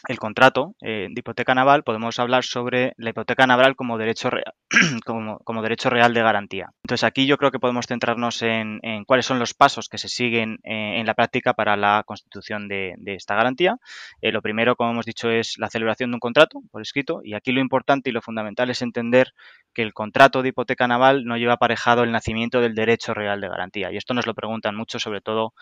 el 0.07 0.19
contrato 0.19 0.75
eh, 0.81 1.07
de 1.09 1.19
hipoteca 1.19 1.55
naval, 1.55 1.83
podemos 1.83 2.19
hablar 2.19 2.43
sobre 2.43 2.93
la 2.97 3.11
hipoteca 3.11 3.47
naval 3.47 3.75
como 3.75 3.97
derecho 3.97 4.29
real, 4.29 4.53
como, 5.05 5.61
derecho 5.61 5.89
real 5.89 6.13
de 6.13 6.21
garantía. 6.21 6.69
Entonces 6.83 7.05
aquí 7.05 7.25
yo 7.25 7.37
creo 7.37 7.51
que 7.51 7.59
podemos 7.59 7.87
centrarnos 7.87 8.41
en, 8.41 8.81
cuáles 9.05 9.25
son 9.25 9.39
los 9.39 9.53
pasos 9.53 9.87
que 9.87 9.97
se 9.97 10.09
siguen 10.09 10.59
eh, 10.63 10.99
en 10.99 11.05
la 11.05 11.13
práctica 11.13 11.53
para 11.53 11.77
la 11.77 12.03
constitución 12.05 12.67
de, 12.67 12.95
esta 13.05 13.35
garantía. 13.35 13.77
Eh, 14.21 14.31
lo 14.31 14.41
primero, 14.41 14.75
como 14.75 14.91
hemos 14.91 15.05
dicho, 15.05 15.29
es 15.29 15.57
la 15.57 15.69
celebración 15.69 16.11
de 16.11 16.15
un 16.15 16.19
contrato 16.19 16.59
por 16.71 16.81
escrito 16.81 17.21
y 17.23 17.33
aquí 17.33 17.51
lo 17.51 17.61
importante 17.61 18.09
y 18.09 18.13
lo 18.13 18.21
fundamental 18.21 18.69
es 18.69 18.81
entender 18.81 19.33
que 19.73 19.83
el 19.83 19.93
contrato 19.93 20.41
de 20.41 20.49
hipoteca 20.49 20.87
naval 20.87 21.23
no 21.25 21.37
lleva 21.37 21.53
aparejado 21.53 22.03
el 22.03 22.11
nacimiento 22.11 22.59
del 22.59 22.75
derecho 22.75 23.13
real 23.13 23.39
de 23.39 23.47
garantía. 23.47 23.91
Y 23.91 23.97
esto 23.97 24.13
nos 24.13 24.27
lo 24.27 24.33
preguntan 24.33 24.75
mucho, 24.75 24.99
sobre 24.99 25.21
todo 25.21 25.53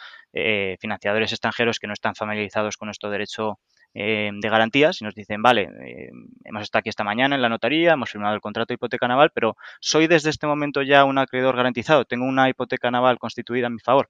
financiadores 0.79 1.31
extranjeros 1.31 1.79
que 1.79 1.88
no 1.88 1.93
están 1.93 2.15
familiarizados 2.15 2.77
con 2.77 2.88
nuestro 2.88 3.10
derecho 3.10 3.60
eh, 3.93 4.31
de 4.33 4.50
garantías 4.50 5.01
y 5.01 5.05
nos 5.05 5.15
dicen, 5.15 5.41
vale, 5.41 5.63
eh, 5.63 6.12
hemos 6.43 6.63
estado 6.63 6.79
aquí 6.79 6.89
esta 6.89 7.03
mañana 7.03 7.36
en 7.36 7.41
la 7.41 7.50
notaría, 7.50 7.93
hemos 7.93 8.10
firmado 8.10 8.33
el 8.36 8.41
contrato 8.41 8.69
de 8.69 8.75
hipoteca 8.75 9.07
naval, 9.07 9.31
pero 9.33 9.57
¿soy 9.79 10.07
desde 10.07 10.29
este 10.29 10.48
momento 10.48 10.81
ya 10.81 11.03
un 11.03 11.17
acreedor 11.17 11.55
garantizado? 11.55 12.05
¿Tengo 12.05 12.25
una 12.25 12.50
hipoteca 12.50 12.91
naval 12.91 13.19
constituida 13.19 13.67
a 13.67 13.69
mi 13.69 13.79
favor? 13.79 14.10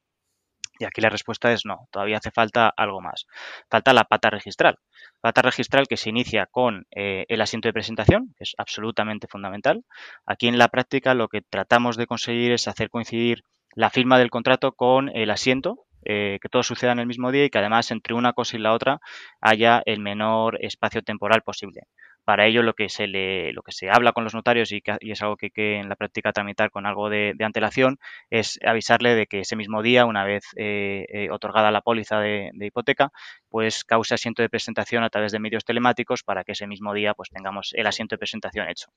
Y 0.82 0.86
aquí 0.86 1.00
la 1.00 1.10
respuesta 1.10 1.52
es 1.52 1.64
no, 1.64 1.88
todavía 1.92 2.18
hace 2.18 2.32
falta 2.32 2.74
algo 2.76 3.02
más. 3.02 3.28
Falta 3.70 3.94
la 3.94 4.04
pata 4.06 4.32
registral. 4.32 4.80
Pata 5.20 5.44
registral 5.44 5.88
que 5.88 5.96
se 5.96 6.10
inicia 6.10 6.48
con 6.48 6.88
eh, 6.90 7.26
el 7.30 7.42
asiento 7.42 7.68
de 7.68 7.74
presentación, 7.74 8.34
que 8.36 8.46
es 8.46 8.56
absolutamente 8.58 9.28
fundamental. 9.28 9.86
Aquí 10.26 10.48
en 10.48 10.58
la 10.58 10.70
práctica 10.70 11.14
lo 11.14 11.28
que 11.28 11.44
tratamos 11.44 11.98
de 11.98 12.08
conseguir 12.08 12.52
es 12.52 12.68
hacer 12.68 12.90
coincidir 12.90 13.44
la 13.76 13.92
firma 13.92 14.18
del 14.18 14.32
contrato 14.32 14.72
con 14.72 15.10
el 15.16 15.30
asiento 15.30 15.86
eh, 16.06 16.40
que 16.42 16.50
todo 16.50 16.64
suceda 16.64 16.92
en 16.92 17.00
el 17.00 17.08
mismo 17.08 17.32
día 17.32 17.46
y 17.46 17.50
que 17.50 17.60
además 17.60 17.92
entre 17.92 18.14
una 18.14 18.34
cosa 18.34 18.58
y 18.58 18.60
la 18.60 18.74
otra 18.74 19.00
haya 19.42 19.82
el 19.86 20.00
menor 20.00 20.58
espacio 20.62 21.02
temporal 21.02 21.42
posible. 21.44 21.82
Para 22.24 22.46
ello 22.46 22.62
lo 22.62 22.74
que 22.74 22.88
se 22.90 23.08
le, 23.08 23.52
lo 23.54 23.64
que 23.64 23.72
se 23.72 23.90
habla 23.90 24.14
con 24.14 24.24
los 24.24 24.36
notarios 24.36 24.72
y, 24.72 24.82
es 25.02 25.22
algo 25.22 25.38
que 25.38 25.48
hay 25.48 25.52
que 25.52 25.80
en 25.80 25.90
la 25.90 25.96
práctica 25.96 26.32
tramitar 26.32 26.70
con 26.70 26.86
algo 26.86 27.10
de, 27.10 27.36
antelación 27.42 27.98
es 28.30 28.60
avisarle 28.66 29.16
de 29.16 29.26
que 29.28 29.40
ese 29.40 29.56
mismo 29.56 29.82
día, 29.82 30.06
una 30.06 30.24
vez 30.24 30.44
eh, 30.56 31.06
eh, 31.10 31.30
otorgada 31.32 31.72
la 31.72 31.82
póliza 31.82 32.20
de, 32.20 32.52
hipoteca, 32.60 33.12
pues 33.50 33.84
cause 33.84 34.14
asiento 34.14 34.42
de 34.44 34.50
presentación 34.50 35.04
a 35.04 35.10
través 35.10 35.32
de 35.32 35.40
medios 35.40 35.66
telemáticos 35.66 36.24
para 36.24 36.44
que 36.44 36.54
ese 36.54 36.68
mismo 36.68 36.94
día 36.94 37.14
pues 37.16 37.30
tengamos 37.30 37.72
el 37.74 37.88
asiento 37.88 38.16
de 38.16 38.20
presentación 38.20 38.70
hecho. 38.70 38.92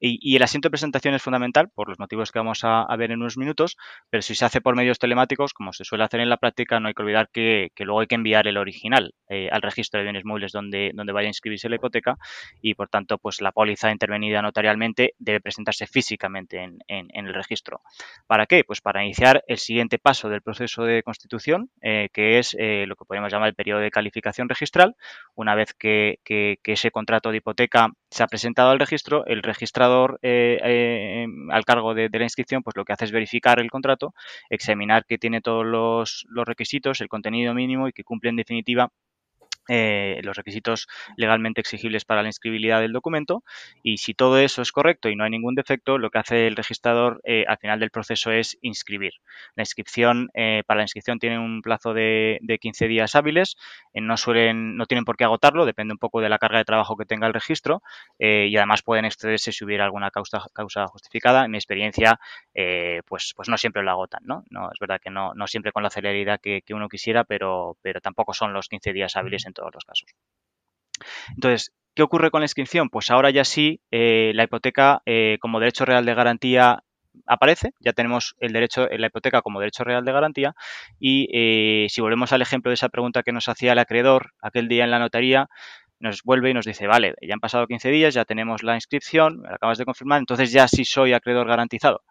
Y, 0.00 0.36
el 0.36 0.42
asiento 0.42 0.66
de 0.66 0.70
presentación 0.70 1.14
es 1.14 1.22
fundamental 1.22 1.70
por 1.74 1.88
los 1.88 1.98
motivos 1.98 2.32
que 2.32 2.38
vamos 2.38 2.60
a, 2.62 2.86
ver 2.96 3.10
en 3.10 3.20
unos 3.20 3.36
minutos, 3.36 3.76
pero 4.10 4.22
si 4.22 4.34
se 4.34 4.44
hace 4.44 4.60
por 4.60 4.76
medios 4.76 4.98
telemáticos, 4.98 5.52
como 5.52 5.72
se 5.72 5.84
suele 5.84 6.04
hacer 6.04 6.20
en 6.20 6.28
la 6.28 6.36
práctica, 6.36 6.80
no 6.80 6.88
hay 6.88 6.94
que 6.94 7.02
olvidar 7.02 7.28
que, 7.32 7.70
luego 7.78 8.00
hay 8.00 8.06
que 8.06 8.14
enviar 8.14 8.46
el 8.46 8.56
original 8.56 9.14
eh, 9.28 9.48
al 9.50 9.62
registro 9.62 9.98
de 9.98 10.04
bienes 10.04 10.24
muebles 10.24 10.52
donde, 10.52 10.92
vaya 10.94 11.26
a 11.26 11.30
inscribirse 11.30 11.68
la 11.68 11.76
hipoteca 11.76 12.16
y, 12.60 12.74
por 12.74 12.88
tanto, 12.88 13.18
pues 13.18 13.40
la 13.40 13.52
póliza 13.52 13.90
intervenida 13.90 14.42
notarialmente 14.42 15.14
debe 15.18 15.40
presentarse 15.40 15.86
físicamente 15.86 16.62
en, 16.62 16.78
el 16.88 17.34
registro. 17.34 17.80
¿Para 18.26 18.46
qué? 18.46 18.64
Pues 18.64 18.80
para 18.80 19.04
iniciar 19.04 19.42
el 19.46 19.58
siguiente 19.58 19.98
paso 19.98 20.28
del 20.28 20.42
proceso 20.42 20.84
de 20.84 21.02
constitución, 21.02 21.70
eh, 21.80 22.08
que 22.12 22.38
es 22.38 22.54
eh, 22.58 22.84
lo 22.86 22.96
que 22.96 23.04
podemos 23.04 23.32
llamar 23.32 23.48
el 23.48 23.54
periodo 23.54 23.80
de 23.80 23.90
calificación 23.90 24.48
registral. 24.48 24.96
Una 25.34 25.54
vez 25.54 25.74
que 25.74 26.18
ese 26.64 26.90
contrato 26.90 27.30
de 27.30 27.38
hipoteca 27.38 27.90
se 28.16 28.22
ha 28.22 28.26
presentado 28.28 28.70
al 28.70 28.78
registro, 28.78 29.26
el 29.26 29.42
registrador 29.42 30.18
eh, 30.22 30.58
eh, 30.64 31.22
em, 31.24 31.50
al 31.50 31.64
cargo 31.64 31.94
de, 31.94 32.08
la 32.10 32.24
inscripción, 32.24 32.62
pues 32.62 32.74
lo 32.76 32.84
que 32.84 32.92
hace 32.94 33.04
es 33.04 33.12
verificar 33.12 33.60
el 33.60 33.70
contrato, 33.70 34.14
examinar 34.48 35.04
que 35.04 35.18
tiene 35.18 35.42
todos 35.42 35.66
los, 35.66 36.24
los 36.30 36.46
requisitos, 36.46 37.00
el 37.02 37.08
contenido 37.08 37.52
mínimo 37.54 37.88
y 37.88 37.92
que 37.92 38.04
cumple 38.04 38.30
en 38.30 38.36
definitiva 38.36 38.90
eh, 39.68 40.20
los 40.22 40.36
requisitos 40.36 40.86
legalmente 41.16 41.60
exigibles 41.60 42.04
para 42.04 42.22
la 42.22 42.28
inscribilidad 42.28 42.80
del 42.80 42.92
documento 42.92 43.42
y 43.82 43.98
si 43.98 44.14
todo 44.14 44.38
eso 44.38 44.62
es 44.62 44.72
correcto 44.72 45.08
y 45.08 45.16
no 45.16 45.24
hay 45.24 45.30
ningún 45.30 45.54
defecto, 45.54 45.98
lo 45.98 46.10
que 46.10 46.18
hace 46.18 46.46
el 46.46 46.56
registrador 46.56 47.20
eh, 47.24 47.44
al 47.48 47.58
final 47.58 47.80
del 47.80 47.90
proceso 47.90 48.30
es 48.30 48.58
inscribir. 48.62 49.14
La 49.54 49.62
inscripción, 49.62 50.28
eh, 50.34 50.62
para 50.66 50.78
la 50.78 50.84
inscripción 50.84 51.18
tiene 51.18 51.38
un 51.38 51.62
plazo 51.62 51.94
de, 51.94 52.40
15 52.60 52.88
días 52.88 53.14
hábiles, 53.14 53.56
no 53.92 54.16
suelen, 54.16 54.76
no 54.76 54.86
tienen 54.86 55.04
por 55.04 55.16
qué 55.16 55.24
agotarlo, 55.24 55.66
depende 55.66 55.92
un 55.92 55.98
poco 55.98 56.20
de 56.20 56.28
la 56.28 56.38
carga 56.38 56.58
de 56.58 56.64
trabajo 56.64 56.96
que 56.96 57.04
tenga 57.04 57.26
el 57.26 57.34
registro 57.34 57.82
y 58.18 58.56
además 58.56 58.82
pueden 58.82 59.04
excederse 59.04 59.52
si 59.52 59.64
hubiera 59.64 59.84
alguna 59.84 60.10
causa, 60.10 60.42
causa 60.54 60.86
justificada. 60.86 61.44
En 61.44 61.50
mi 61.50 61.58
experiencia, 61.58 62.18
pues, 63.06 63.34
pues 63.36 63.48
no 63.48 63.58
siempre 63.58 63.82
lo 63.82 63.90
agotan, 63.90 64.22
¿no? 64.24 64.44
no 64.50 64.70
es 64.72 64.78
verdad 64.80 65.00
que 65.02 65.10
no, 65.10 65.34
no 65.34 65.46
siempre 65.46 65.72
con 65.72 65.82
la 65.82 65.90
celeridad 65.90 66.40
que, 66.40 66.62
que 66.62 66.74
uno 66.74 66.88
quisiera, 66.88 67.24
pero, 67.24 67.76
pero 67.82 68.00
tampoco 68.00 68.32
son 68.32 68.52
los 68.52 68.68
15 68.68 68.92
días 68.92 69.16
hábiles 69.16 69.46
en 69.46 69.52
todos 69.56 69.72
los 69.74 69.84
casos. 69.84 70.08
Entonces, 71.34 71.72
¿qué 71.94 72.02
ocurre 72.02 72.30
con 72.30 72.40
la 72.40 72.44
inscripción? 72.44 72.88
Pues 72.88 73.10
ahora 73.10 73.30
ya 73.30 73.44
sí, 73.44 73.80
eh, 73.90 74.32
la 74.34 74.44
hipoteca 74.44 75.02
eh, 75.06 75.38
como 75.40 75.60
derecho 75.60 75.84
real 75.84 76.04
de 76.04 76.14
garantía 76.14 76.82
aparece, 77.26 77.70
ya 77.80 77.92
tenemos 77.92 78.36
el 78.40 78.52
derecho, 78.52 78.86
la 78.90 79.06
hipoteca 79.06 79.40
como 79.40 79.58
derecho 79.60 79.84
real 79.84 80.04
de 80.04 80.12
garantía 80.12 80.54
y 80.98 81.28
eh, 81.32 81.86
si 81.88 82.02
volvemos 82.02 82.32
al 82.32 82.42
ejemplo 82.42 82.70
de 82.70 82.74
esa 82.74 82.90
pregunta 82.90 83.22
que 83.22 83.32
nos 83.32 83.48
hacía 83.48 83.72
el 83.72 83.78
acreedor 83.78 84.32
aquel 84.42 84.68
día 84.68 84.84
en 84.84 84.90
la 84.90 84.98
notaría, 84.98 85.48
nos 85.98 86.22
vuelve 86.22 86.50
y 86.50 86.54
nos 86.54 86.66
dice, 86.66 86.86
vale, 86.86 87.14
ya 87.22 87.34
han 87.34 87.40
pasado 87.40 87.66
15 87.66 87.90
días, 87.90 88.14
ya 88.14 88.24
tenemos 88.24 88.62
la 88.62 88.74
inscripción, 88.74 89.40
me 89.40 89.48
la 89.48 89.54
acabas 89.54 89.78
de 89.78 89.86
confirmar, 89.86 90.18
entonces 90.18 90.52
ya 90.52 90.68
sí 90.68 90.84
soy 90.84 91.14
acreedor 91.14 91.48
garantizado. 91.48 92.02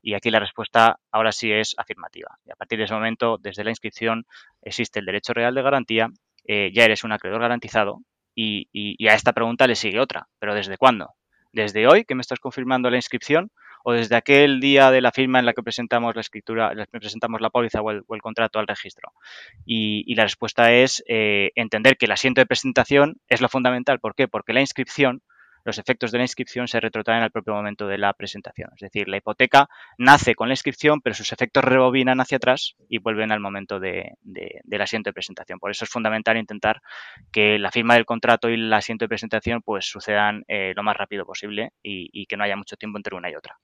Y 0.00 0.14
aquí 0.14 0.30
la 0.30 0.40
respuesta 0.40 0.98
ahora 1.10 1.32
sí 1.32 1.50
es 1.50 1.74
afirmativa. 1.78 2.38
Y 2.44 2.50
a 2.50 2.56
partir 2.56 2.78
de 2.78 2.84
ese 2.84 2.94
momento, 2.94 3.38
desde 3.38 3.64
la 3.64 3.70
inscripción, 3.70 4.26
existe 4.60 4.98
el 4.98 5.06
derecho 5.06 5.32
real 5.32 5.54
de 5.54 5.62
garantía 5.62 6.08
eh, 6.46 6.70
ya 6.74 6.84
eres 6.84 7.04
un 7.04 7.12
acreedor 7.12 7.40
garantizado 7.40 8.02
y, 8.34 9.08
a 9.08 9.14
esta 9.14 9.32
pregunta 9.32 9.66
le 9.66 9.76
sigue 9.76 10.00
otra. 10.00 10.28
¿Pero 10.38 10.54
desde 10.54 10.76
cuándo? 10.76 11.10
¿Desde 11.52 11.86
hoy 11.86 12.04
que 12.04 12.14
me 12.14 12.20
estás 12.20 12.40
confirmando 12.40 12.90
la 12.90 12.96
inscripción 12.96 13.50
o 13.84 13.92
desde 13.92 14.16
aquel 14.16 14.60
día 14.60 14.90
de 14.90 15.00
la 15.00 15.12
firma 15.12 15.38
en 15.38 15.46
la 15.46 15.52
que 15.52 15.62
presentamos 15.62 16.14
la 16.14 16.22
escritura, 16.22 16.72
presentamos 16.90 17.40
la 17.40 17.50
póliza 17.50 17.80
o 17.82 17.90
el, 17.90 18.22
contrato 18.22 18.58
al 18.58 18.66
registro? 18.66 19.12
Y, 19.64 20.14
la 20.14 20.24
respuesta 20.24 20.72
es 20.72 21.04
eh, 21.06 21.52
entender 21.54 21.96
que 21.96 22.06
el 22.06 22.12
asiento 22.12 22.40
de 22.40 22.46
presentación 22.46 23.16
es 23.28 23.40
lo 23.40 23.48
fundamental. 23.48 24.00
¿Por 24.00 24.14
qué? 24.14 24.26
Porque 24.26 24.52
la 24.52 24.60
inscripción 24.60 25.22
los 25.64 25.78
efectos 25.78 26.12
de 26.12 26.18
la 26.18 26.24
inscripción 26.24 26.68
se 26.68 26.80
retrotraen 26.80 27.22
al 27.22 27.30
propio 27.30 27.54
momento 27.54 27.86
de 27.86 27.98
la 27.98 28.12
presentación. 28.12 28.70
Es 28.74 28.80
decir, 28.80 29.08
la 29.08 29.16
hipoteca 29.16 29.68
nace 29.98 30.34
con 30.34 30.48
la 30.48 30.54
inscripción, 30.54 31.00
pero 31.00 31.14
sus 31.14 31.32
efectos 31.32 31.64
rebobinan 31.64 32.20
hacia 32.20 32.36
atrás 32.36 32.76
y 32.88 32.98
vuelven 32.98 33.32
al 33.32 33.40
momento 33.40 33.80
de, 33.80 34.12
del 34.22 34.80
asiento 34.80 35.08
de 35.08 35.14
presentación. 35.14 35.58
Por 35.58 35.70
eso 35.70 35.84
es 35.84 35.90
fundamental 35.90 36.36
intentar 36.36 36.80
que 37.32 37.58
la 37.58 37.70
firma 37.70 37.94
del 37.94 38.04
contrato 38.04 38.48
y 38.50 38.54
el 38.54 38.72
asiento 38.72 39.04
de 39.04 39.08
presentación 39.08 39.62
pues 39.62 39.86
sucedan 39.86 40.44
eh, 40.48 40.72
lo 40.76 40.82
más 40.82 40.96
rápido 40.96 41.24
posible 41.24 41.70
y, 41.82 42.26
que 42.26 42.36
no 42.36 42.44
haya 42.44 42.56
mucho 42.56 42.76
tiempo 42.76 42.98
entre 42.98 43.16
una 43.16 43.30
y 43.30 43.34
otra. 43.34 43.58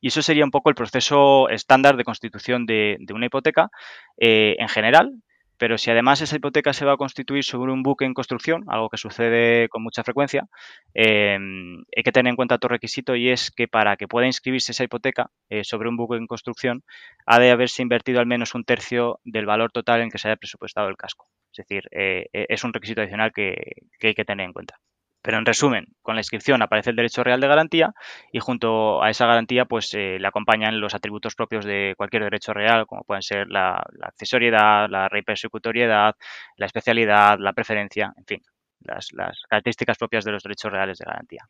Y 0.00 0.08
eso 0.08 0.22
sería 0.22 0.44
un 0.44 0.50
poco 0.50 0.68
el 0.68 0.74
proceso 0.74 1.48
estándar 1.48 1.96
de 1.96 2.04
constitución 2.04 2.66
de, 2.66 2.98
una 3.12 3.26
hipoteca 3.26 3.70
eh, 4.18 4.56
en 4.58 4.68
general. 4.68 5.12
Pero 5.58 5.78
si 5.78 5.90
además 5.90 6.20
esa 6.20 6.36
hipoteca 6.36 6.72
se 6.72 6.84
va 6.84 6.94
a 6.94 6.96
constituir 6.96 7.44
sobre 7.44 7.72
un 7.72 7.82
buque 7.82 8.04
en 8.04 8.14
construcción, 8.14 8.64
algo 8.68 8.88
que 8.88 8.96
sucede 8.96 9.68
con 9.68 9.82
mucha 9.82 10.02
frecuencia, 10.04 10.46
em, 10.94 11.84
hay 11.96 12.02
que 12.02 12.12
tener 12.12 12.30
en 12.30 12.36
cuenta 12.36 12.56
otro 12.56 12.68
requisito 12.68 13.16
y 13.16 13.30
es 13.30 13.50
que 13.50 13.68
para 13.68 13.96
que 13.96 14.08
pueda 14.08 14.26
inscribirse 14.26 14.72
esa 14.72 14.84
hipoteca 14.84 15.30
eh, 15.50 15.64
sobre 15.64 15.88
un 15.88 15.96
buque 15.96 16.16
en 16.16 16.26
construcción, 16.26 16.82
ha 17.26 17.38
de 17.38 17.50
haberse 17.50 17.82
invertido 17.82 18.20
al 18.20 18.26
menos 18.26 18.54
un 18.54 18.64
tercio 18.64 19.20
del 19.24 19.46
valor 19.46 19.70
total 19.72 20.00
en 20.02 20.10
que 20.10 20.18
se 20.18 20.28
haya 20.28 20.36
presupuestado 20.36 20.88
el 20.88 20.96
casco. 20.96 21.26
Es 21.52 21.58
decir, 21.58 21.84
eh, 21.92 22.26
e, 22.32 22.46
es 22.48 22.64
un 22.64 22.72
requisito 22.72 23.00
adicional 23.02 23.32
que 23.32 23.54
hay 24.02 24.14
que 24.14 24.24
tener 24.24 24.46
en 24.46 24.52
cuenta. 24.52 24.78
Pero 25.24 25.38
en 25.38 25.46
resumen, 25.46 25.86
con 26.02 26.16
la 26.16 26.20
inscripción 26.20 26.60
aparece 26.60 26.90
el 26.90 26.96
derecho 26.96 27.24
real 27.24 27.40
de 27.40 27.48
garantía 27.48 27.94
y 28.30 28.40
junto 28.40 29.02
a 29.02 29.08
esa 29.08 29.24
garantía 29.24 29.64
pues 29.64 29.94
eh, 29.94 30.18
le 30.20 30.28
acompañan 30.28 30.78
los 30.82 30.94
atributos 30.94 31.34
propios 31.34 31.64
de 31.64 31.94
cualquier 31.96 32.24
derecho 32.24 32.52
real, 32.52 32.86
como 32.86 33.04
pueden 33.04 33.22
ser 33.22 33.48
la, 33.48 33.82
accesoriedad, 34.02 34.86
la 34.90 35.08
repersecutoriedad, 35.08 36.14
la 36.58 36.66
especialidad, 36.66 37.38
la 37.38 37.54
preferencia, 37.54 38.12
en 38.18 38.24
fin, 38.26 38.42
las, 38.80 39.08
características 39.48 39.96
propias 39.96 40.26
de 40.26 40.32
los 40.32 40.42
derechos 40.42 40.70
reales 40.70 40.98
de 40.98 41.06
garantía. 41.06 41.48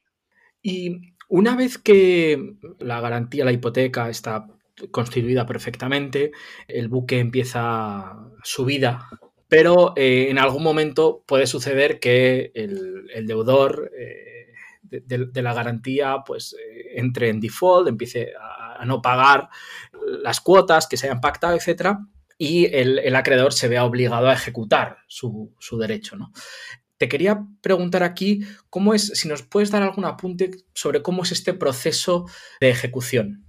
Y 0.62 1.16
una 1.28 1.56
vez 1.56 1.76
que 1.76 2.54
la 2.78 3.00
garantía, 3.00 3.44
la 3.44 3.50
hipoteca 3.50 4.08
está 4.08 4.46
constituida 4.92 5.46
perfectamente, 5.46 6.30
el 6.68 6.86
buque 6.86 7.18
empieza 7.18 8.14
su 8.44 8.64
vida 8.64 9.08
pero 9.54 9.92
eh, 9.94 10.30
en 10.30 10.38
algún 10.40 10.64
momento 10.64 11.22
puede 11.28 11.46
suceder 11.46 12.00
que 12.00 12.50
el, 12.56 13.24
deudor 13.24 13.88
eh, 13.96 14.52
de, 14.82 15.42
la 15.42 15.54
garantía 15.54 16.24
pues 16.26 16.54
eh, 16.54 16.94
entre 16.96 17.28
en 17.28 17.38
default, 17.38 17.86
empiece 17.86 18.32
a, 18.36 18.84
no 18.84 19.00
pagar 19.00 19.48
las 20.24 20.40
cuotas 20.40 20.88
que 20.88 20.96
se 20.96 21.06
hayan 21.06 21.20
pactado, 21.20 21.56
etc. 21.56 21.98
Y 22.36 22.66
el, 22.66 23.14
acreedor 23.14 23.52
se 23.52 23.68
vea 23.68 23.84
obligado 23.84 24.28
a 24.28 24.32
ejecutar 24.32 24.98
su, 25.06 25.54
derecho. 25.78 26.16
¿no? 26.16 26.32
Te 26.96 27.08
quería 27.08 27.46
preguntar 27.60 28.02
aquí 28.02 28.40
cómo 28.70 28.92
es, 28.92 29.06
si 29.06 29.28
nos 29.28 29.42
puedes 29.42 29.70
dar 29.70 29.84
algún 29.84 30.04
apunte 30.04 30.50
sobre 30.74 31.00
cómo 31.00 31.22
es 31.22 31.30
este 31.30 31.54
proceso 31.54 32.26
de 32.60 32.70
ejecución. 32.70 33.46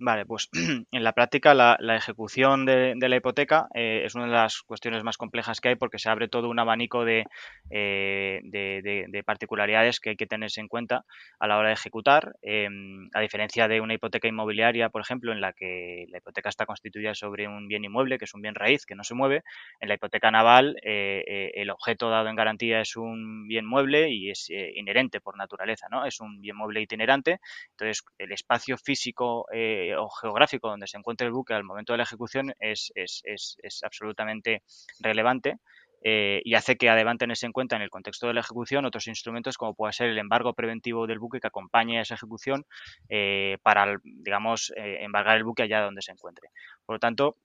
Vale, 0.00 0.26
pues 0.26 0.48
en 0.92 1.04
la 1.04 1.12
práctica 1.12 1.54
la, 1.54 1.76
ejecución 1.96 2.64
de, 2.64 2.94
la 2.96 3.16
hipoteca 3.16 3.66
eh, 3.74 4.02
es 4.04 4.14
una 4.14 4.26
de 4.26 4.30
las 4.30 4.62
cuestiones 4.62 5.02
más 5.02 5.16
complejas 5.16 5.60
que 5.60 5.70
hay 5.70 5.74
porque 5.74 5.98
se 5.98 6.08
abre 6.08 6.28
todo 6.28 6.48
un 6.48 6.60
abanico 6.60 7.04
de, 7.04 7.24
eh, 7.70 8.40
de, 8.44 9.22
particularidades 9.26 9.98
que 9.98 10.10
hay 10.10 10.16
que 10.16 10.28
tenerse 10.28 10.60
en 10.60 10.68
cuenta 10.68 11.04
a 11.40 11.48
la 11.48 11.58
hora 11.58 11.68
de 11.68 11.74
ejecutar. 11.74 12.36
Em, 12.42 13.08
a 13.12 13.20
diferencia 13.20 13.66
de 13.66 13.80
una 13.80 13.94
hipoteca 13.94 14.28
inmobiliaria, 14.28 14.88
por 14.88 15.02
ejemplo, 15.02 15.32
en 15.32 15.40
la 15.40 15.52
que 15.52 16.06
la 16.10 16.18
hipoteca 16.18 16.48
está 16.48 16.64
constituida 16.64 17.14
sobre 17.14 17.48
un 17.48 17.66
bien 17.66 17.84
inmueble, 17.84 18.18
que 18.18 18.24
es 18.26 18.34
un 18.34 18.42
bien 18.42 18.54
raíz, 18.54 18.86
que 18.86 18.94
no 18.94 19.02
se 19.02 19.14
mueve, 19.14 19.42
en 19.80 19.88
la 19.88 19.94
hipoteca 19.94 20.30
naval 20.30 20.76
eh, 20.84 21.50
el 21.54 21.70
objeto 21.70 22.08
dado 22.08 22.28
en 22.28 22.36
garantía 22.36 22.80
es 22.80 22.94
un 22.96 23.48
bien 23.48 23.66
mueble 23.66 24.10
y 24.10 24.30
es 24.30 24.48
inherente 24.50 25.20
por 25.20 25.36
naturaleza, 25.36 25.88
¿no? 25.90 26.04
Es 26.06 26.20
un 26.20 26.40
bien 26.40 26.56
mueble 26.56 26.82
itinerante. 26.82 27.40
Entonces, 27.72 28.04
el 28.18 28.30
espacio 28.30 28.78
físico 28.78 29.46
eh, 29.88 29.96
o 29.96 30.08
geográfico 30.08 30.68
donde 30.68 30.86
se 30.86 30.98
encuentre 30.98 31.26
el 31.26 31.32
buque 31.32 31.54
al 31.54 31.64
momento 31.64 31.92
de 31.92 31.98
la 31.98 32.02
ejecución 32.04 32.52
es, 32.58 32.92
es, 32.94 33.22
es, 33.24 33.82
absolutamente 33.82 34.62
relevante. 35.00 35.56
Eh, 36.02 36.40
y 36.44 36.54
hace 36.54 36.76
que 36.76 36.88
además 36.88 37.18
tenés 37.18 37.42
en 37.42 37.50
cuenta 37.50 37.74
en 37.74 37.82
el 37.82 37.90
contexto 37.90 38.28
de 38.28 38.34
la 38.34 38.40
ejecución 38.40 38.84
otros 38.84 39.08
instrumentos 39.08 39.58
como 39.58 39.74
puede 39.74 39.92
ser 39.92 40.10
el 40.10 40.18
embargo 40.18 40.54
preventivo 40.54 41.08
del 41.08 41.18
buque 41.18 41.40
que 41.40 41.48
acompañe 41.48 41.98
a 41.98 42.02
esa 42.02 42.14
ejecución 42.14 42.66
eh, 43.08 43.58
para, 43.64 43.96
digamos, 44.04 44.72
embargar 44.76 45.36
el 45.38 45.42
buque 45.44 45.64
allá 45.64 45.80
donde 45.80 46.02
se 46.02 46.12
encuentre. 46.12 46.50
Por 46.86 46.96
lo 46.96 47.00
tanto, 47.00 47.36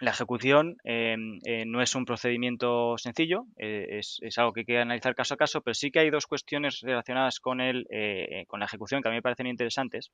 la 0.00 0.10
ejecución 0.10 0.76
no 0.84 1.80
es 1.80 1.94
un 1.94 2.04
procedimiento 2.04 2.98
sencillo, 2.98 3.46
es, 3.56 4.18
es, 4.20 4.36
algo 4.36 4.52
que 4.52 4.60
hay 4.60 4.66
que 4.66 4.78
analizar 4.78 5.14
caso 5.14 5.34
a 5.34 5.36
caso, 5.38 5.62
pero 5.62 5.74
sí 5.74 5.90
que 5.90 6.00
hay 6.00 6.10
dos 6.10 6.26
cuestiones 6.26 6.80
relacionadas 6.80 7.40
con, 7.40 7.62
el, 7.62 7.86
con 8.46 8.60
la 8.60 8.66
ejecución 8.66 9.00
que 9.00 9.08
a 9.08 9.10
mí 9.10 9.16
me 9.16 9.22
parecen 9.22 9.46
interesantes, 9.46 10.10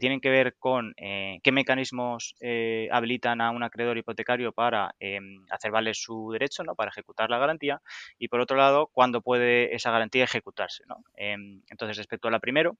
tienen 0.00 0.20
que 0.20 0.30
ver 0.30 0.56
con 0.58 0.94
eh, 0.96 1.38
qué 1.42 1.52
mecanismos 1.52 2.34
eh, 2.40 2.88
habilitan 2.90 3.40
a 3.40 3.50
un 3.50 3.62
acreedor 3.62 3.96
hipotecario 3.98 4.52
para 4.52 4.94
em, 4.98 5.44
hacer 5.50 5.70
valer 5.70 5.94
su 5.94 6.30
derecho, 6.32 6.64
¿no? 6.64 6.74
para 6.74 6.90
ejecutar 6.90 7.30
la 7.30 7.38
garantía, 7.38 7.80
y 8.18 8.28
por 8.28 8.40
otro 8.40 8.56
lado, 8.56 8.88
cuándo 8.88 9.20
puede 9.20 9.74
esa 9.74 9.90
garantía 9.90 10.24
ejecutarse. 10.24 10.84
¿no? 10.88 11.04
Em, 11.14 11.62
entonces, 11.70 11.96
respecto 11.96 12.28
a 12.28 12.30
la 12.30 12.40
primero, 12.40 12.76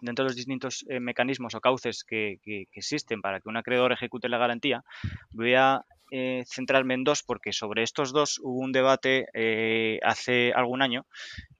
dentro 0.00 0.24
de 0.24 0.28
los 0.28 0.36
distintos 0.36 0.84
eh, 0.88 1.00
mecanismos 1.00 1.54
o 1.54 1.60
cauces 1.60 2.04
que, 2.04 2.38
existen 2.72 3.20
para 3.20 3.40
que 3.40 3.48
un 3.48 3.56
acreedor 3.56 3.92
ejecute 3.92 4.28
la 4.28 4.38
garantía, 4.38 4.84
voy 5.30 5.54
a 5.54 5.84
centrarme 6.46 6.94
en 6.94 7.04
dos 7.04 7.22
porque 7.22 7.52
sobre 7.52 7.82
estos 7.82 8.14
dos 8.14 8.40
hubo 8.42 8.60
un 8.60 8.72
debate 8.72 9.26
hace 10.02 10.54
algún 10.54 10.80
año, 10.80 11.04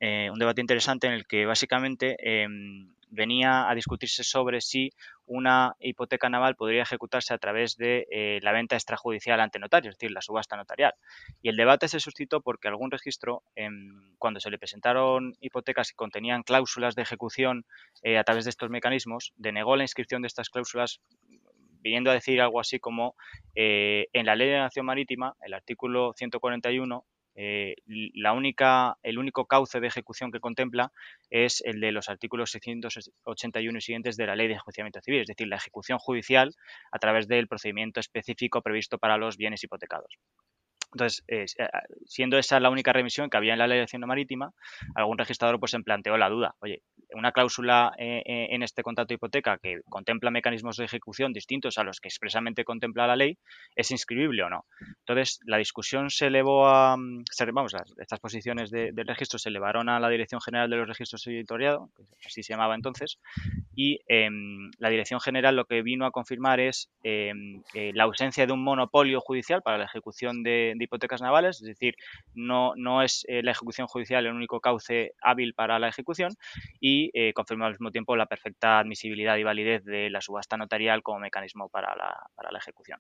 un 0.00 0.38
debate 0.38 0.62
interesante 0.62 1.06
en 1.06 1.12
el 1.12 1.26
que 1.26 1.44
básicamente 1.44 2.16
em, 2.22 2.94
venía 3.10 3.68
a 3.68 3.74
discutirse 3.74 4.24
sobre 4.24 4.60
si 4.60 4.90
una 5.26 5.74
hipoteca 5.78 6.28
naval 6.28 6.56
podría 6.56 6.82
ejecutarse 6.82 7.34
a 7.34 7.38
través 7.38 7.76
de 7.76 8.06
eh, 8.10 8.40
la 8.42 8.52
venta 8.52 8.76
extrajudicial 8.76 9.40
ante 9.40 9.58
notario, 9.58 9.90
es 9.90 9.96
decir, 9.96 10.10
la 10.10 10.22
subasta 10.22 10.56
notarial. 10.56 10.94
Y 11.42 11.48
el 11.48 11.56
debate 11.56 11.88
se 11.88 12.00
suscitó 12.00 12.40
porque 12.40 12.68
algún 12.68 12.90
registro, 12.90 13.42
em, 13.54 14.14
cuando 14.18 14.40
se 14.40 14.50
le 14.50 14.58
presentaron 14.58 15.34
hipotecas 15.40 15.90
que 15.90 15.96
contenían 15.96 16.42
cláusulas 16.42 16.94
de 16.94 17.02
ejecución 17.02 17.64
eh, 18.02 18.18
a 18.18 18.24
través 18.24 18.44
de 18.44 18.50
estos 18.50 18.70
mecanismos, 18.70 19.32
denegó 19.36 19.76
la 19.76 19.84
inscripción 19.84 20.22
de 20.22 20.28
estas 20.28 20.50
cláusulas 20.50 21.00
viniendo 21.80 22.10
a 22.10 22.14
decir 22.14 22.40
algo 22.40 22.60
así 22.60 22.78
como 22.78 23.14
eh, 23.54 24.08
en 24.12 24.26
la 24.26 24.36
ley 24.36 24.48
de 24.48 24.58
nación 24.58 24.86
marítima, 24.86 25.34
el 25.40 25.54
artículo 25.54 26.12
141 26.14 27.04
eh, 27.40 27.76
la 27.87 28.33
única, 28.33 28.99
el 29.04 29.16
único 29.16 29.47
cauce 29.47 29.78
de 29.78 29.87
ejecución 29.87 30.33
que 30.33 30.40
contempla 30.40 30.90
es 31.30 31.62
el 31.64 31.80
de 31.80 31.92
los 31.92 32.09
artículos 32.09 32.50
681 32.50 33.78
y 33.78 33.80
siguientes 33.80 34.16
de 34.16 34.26
la 34.26 34.35
Ley 34.35 34.49
de 34.49 34.54
Enjuiciamiento 34.54 35.00
Civil, 35.00 35.21
es 35.21 35.28
decir, 35.28 35.47
la 35.47 35.54
ejecución 35.54 35.99
judicial 36.00 36.57
a 36.90 36.99
través 36.99 37.28
del 37.28 37.47
procedimiento 37.47 38.00
específico 38.00 38.61
previsto 38.61 38.99
para 38.99 39.18
los 39.18 39.37
bienes 39.37 39.62
hipotecados. 39.62 40.18
Entonces, 40.92 41.23
eh, 41.28 41.45
siendo 42.07 42.38
esa 42.38 42.61
la 42.61 42.71
única 42.71 42.92
remisión 42.92 43.28
que 43.28 43.37
había 43.37 43.52
en 43.52 43.59
la 43.59 43.66
ley 43.66 43.78
de 43.78 43.85
Hacienda 43.85 44.07
Marítima, 44.07 44.52
algún 44.95 45.18
registrador 45.18 45.61
pues 45.61 45.73
se 45.73 45.80
planteó 45.80 46.16
la 46.16 46.28
duda, 46.30 46.54
oye, 46.61 46.83
una 47.14 47.33
cláusula 47.33 47.92
eh, 47.99 48.23
eh, 48.25 48.49
en 48.50 48.62
este 48.62 48.83
contrato 48.83 49.09
de 49.09 49.14
hipoteca 49.14 49.59
que 49.59 49.80
contempla 49.88 50.30
mecanismos 50.30 50.76
de 50.76 50.85
ejecución 50.85 51.33
distintos 51.33 51.78
a 51.78 51.85
los 51.85 52.00
que 52.00 52.09
expresamente 52.09 52.64
contempla 52.64 53.07
la 53.07 53.16
ley, 53.16 53.38
¿es 53.76 53.90
inscribible 53.90 54.42
o 54.42 54.50
no? 54.50 54.64
Entonces, 55.00 55.40
la 55.45 55.59
discusión 55.59 56.11
se 56.11 56.26
elevó 56.26 56.66
a, 56.68 56.97
vamos, 57.52 57.75
estas 57.99 58.21
posiciones 58.21 58.71
de, 58.71 58.92
del 58.92 59.07
registro 59.07 59.38
se 59.38 59.49
elevaron 59.49 59.88
a 59.88 60.00
la 60.00 60.09
Dirección 60.09 60.40
General 60.40 60.68
de 60.68 60.76
los 60.76 60.88
Registros 60.88 61.26
Editoriado, 61.26 61.90
así 62.25 62.42
se 62.42 62.52
llamaba 62.52 62.75
entonces, 62.75 63.18
y 63.75 64.00
em, 64.07 64.71
la 64.78 64.90
Dirección 64.90 65.21
General 65.21 65.54
lo 65.57 65.64
que 65.64 65.83
vino 65.83 66.07
a 66.07 66.11
confirmar 66.11 66.61
es 66.61 66.90
em, 67.02 67.62
la 67.75 68.04
ausencia 68.04 68.47
de 68.47 68.52
un 68.52 68.62
monopolio 68.62 69.21
judicial 69.21 69.62
para 69.62 69.78
la 69.78 69.85
ejecución 69.85 70.42
de, 70.42 70.75
de 70.78 70.85
hipotecas 70.85 71.20
navales, 71.20 71.61
es 71.61 71.66
decir, 71.66 71.97
no, 72.35 72.75
no 72.76 73.02
es 73.02 73.25
eh, 73.28 73.42
la 73.42 73.50
ejecución 73.52 73.87
judicial 73.87 74.26
el 74.26 74.35
único 74.35 74.61
cauce 74.61 75.12
hábil 75.20 75.54
para 75.54 75.78
la 75.78 75.88
ejecución 75.88 76.32
y 76.80 77.11
eh, 77.14 77.32
confirma 77.32 77.66
al 77.66 77.73
mismo 77.73 77.90
tiempo 77.90 78.16
la 78.16 78.26
perfecta 78.26 78.78
admisibilidad 78.78 79.37
y 79.37 79.44
validez 79.44 79.85
de 79.85 80.11
la 80.11 80.20
subasta 80.20 80.56
notarial 80.56 81.02
como 81.02 81.20
mecanismo 81.20 81.68
para 81.68 81.94
la, 81.97 82.16
para 82.35 82.50
la 82.50 82.58
ejecución. 82.58 82.99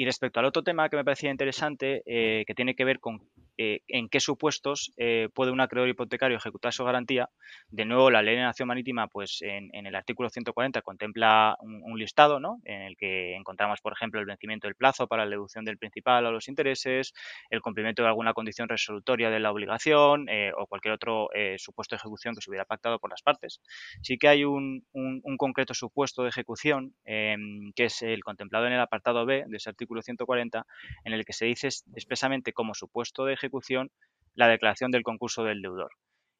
Y 0.00 0.04
respecto 0.04 0.38
al 0.38 0.46
otro 0.46 0.62
tema 0.62 0.88
que 0.88 0.96
me 0.96 1.04
parecía 1.04 1.28
interesante, 1.28 2.04
eh, 2.06 2.44
que 2.46 2.54
tiene 2.54 2.76
que 2.76 2.84
ver 2.84 3.00
con 3.00 3.20
eh, 3.56 3.80
en 3.88 4.08
qué 4.08 4.20
supuestos 4.20 4.92
eh, 4.96 5.28
puede 5.34 5.50
un 5.50 5.60
acreedor 5.60 5.88
hipotecario 5.88 6.36
ejecutar 6.36 6.72
su 6.72 6.84
garantía. 6.84 7.30
De 7.70 7.84
nuevo, 7.84 8.08
la 8.08 8.22
Ley 8.22 8.36
de 8.36 8.42
Nación 8.42 8.68
Marítima, 8.68 9.08
pues 9.08 9.42
en, 9.42 9.74
el 9.74 9.96
artículo 9.96 10.30
140 10.30 10.82
contempla 10.82 11.56
un, 11.60 11.98
listado, 11.98 12.38
¿no? 12.38 12.60
En 12.62 12.82
el 12.82 12.96
que 12.96 13.34
encontramos, 13.34 13.80
por 13.80 13.92
ejemplo, 13.92 14.20
el 14.20 14.26
vencimiento 14.26 14.68
del 14.68 14.76
plazo 14.76 15.08
para 15.08 15.24
la 15.24 15.30
deducción 15.30 15.64
del 15.64 15.78
principal 15.78 16.24
o 16.26 16.30
los 16.30 16.46
intereses, 16.46 17.12
el 17.50 17.60
cumplimiento 17.60 18.02
de 18.02 18.08
alguna 18.08 18.34
condición 18.34 18.68
resolutoria 18.68 19.30
de 19.30 19.40
la 19.40 19.50
obligación 19.50 20.28
o 20.56 20.66
cualquier 20.68 20.94
otro 20.94 21.28
supuesto 21.56 21.96
de 21.96 21.98
ejecución 21.98 22.36
que 22.36 22.40
se 22.40 22.50
hubiera 22.50 22.66
pactado 22.66 23.00
por 23.00 23.10
las 23.10 23.22
partes. 23.22 23.60
Sí 24.02 24.16
que 24.16 24.28
hay 24.28 24.44
un, 24.44 24.84
un 24.92 25.36
concreto 25.36 25.74
supuesto 25.74 26.22
de 26.22 26.28
ejecución, 26.28 26.94
que 27.04 27.84
es 27.84 28.02
el 28.02 28.22
contemplado 28.22 28.68
en 28.68 28.74
el 28.74 28.80
apartado 28.80 29.26
B 29.26 29.42
de 29.48 29.56
ese 29.56 29.70
artículo 29.70 29.87
140, 30.02 30.66
en 31.04 31.12
el 31.12 31.24
que 31.24 31.32
se 31.32 31.46
dice 31.46 31.68
expresamente 31.94 32.52
como 32.52 32.74
supuesto 32.74 33.24
de 33.24 33.34
ejecución 33.34 33.90
la 34.34 34.48
declaración 34.48 34.90
del 34.90 35.02
concurso 35.02 35.44
del 35.44 35.62
deudor. 35.62 35.90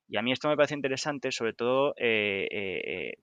Y 0.08 0.16
a 0.16 0.22
mí 0.22 0.32
esto 0.32 0.48
me 0.48 0.56
parece 0.56 0.74
interesante, 0.74 1.32
sobre 1.32 1.52
todo 1.52 1.94
eh, 1.98 2.48
eh, 2.50 3.14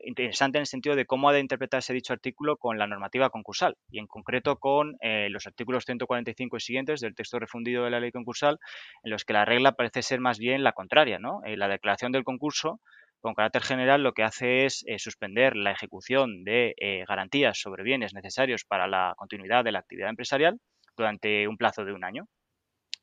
interesante 0.00 0.58
en 0.58 0.62
el 0.62 0.66
sentido 0.66 0.96
de 0.96 1.04
cómo 1.04 1.28
ha 1.28 1.32
de 1.32 1.40
interpretarse 1.40 1.92
dicho 1.92 2.12
artículo 2.12 2.56
con 2.56 2.78
la 2.78 2.86
normativa 2.86 3.28
concursal 3.28 3.76
y 3.90 3.98
en 3.98 4.06
concreto 4.06 4.56
con 4.56 4.96
eh, 5.00 5.28
los 5.30 5.46
artículos 5.46 5.84
145 5.84 6.56
y 6.56 6.60
siguientes 6.60 7.00
del 7.00 7.14
texto 7.14 7.38
refundido 7.38 7.84
de 7.84 7.90
la 7.90 8.00
ley 8.00 8.10
concursal, 8.10 8.58
en 9.02 9.10
los 9.10 9.24
que 9.24 9.34
la 9.34 9.44
regla 9.44 9.72
parece 9.72 10.02
ser 10.02 10.20
más 10.20 10.38
bien 10.38 10.62
la 10.62 10.72
contraria, 10.72 11.18
¿no? 11.18 11.42
la 11.44 11.68
declaración 11.68 12.12
del 12.12 12.24
concurso 12.24 12.80
con 13.20 13.34
carácter 13.34 13.62
general 13.62 14.02
lo 14.02 14.12
que 14.12 14.22
hace 14.22 14.64
es 14.64 14.84
eh, 14.86 14.98
suspender 14.98 15.56
la 15.56 15.72
ejecución 15.72 16.44
de 16.44 16.74
eh, 16.78 17.04
garantías 17.08 17.58
sobre 17.58 17.82
bienes 17.82 18.14
necesarios 18.14 18.64
para 18.64 18.86
la 18.86 19.14
continuidad 19.16 19.64
de 19.64 19.72
la 19.72 19.80
actividad 19.80 20.10
empresarial 20.10 20.60
durante 20.96 21.48
un 21.48 21.56
plazo 21.56 21.84
de 21.84 21.92
un 21.92 22.04
año. 22.04 22.28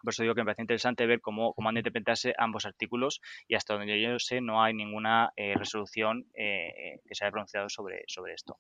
Por 0.04 0.14
eso 0.14 0.22
digo 0.22 0.36
que 0.36 0.42
me 0.42 0.46
parece 0.46 0.62
interesante 0.62 1.08
ver 1.08 1.20
cómo, 1.20 1.54
cómo 1.54 1.70
han 1.70 1.76
de 1.76 1.80
interpretarse 1.80 2.34
ambos 2.38 2.66
artículos 2.66 3.22
y 3.48 3.56
hasta 3.56 3.74
donde 3.74 4.00
yo 4.00 4.20
sé 4.20 4.40
no 4.40 4.62
hay 4.62 4.74
ninguna 4.74 5.32
eh, 5.36 5.56
resolución 5.56 6.26
que 6.36 7.00
se 7.16 7.26
haya 7.26 7.32
pronunciado 7.32 7.70
sobre, 7.70 8.04
sobre 8.08 8.34
esto. 8.34 8.58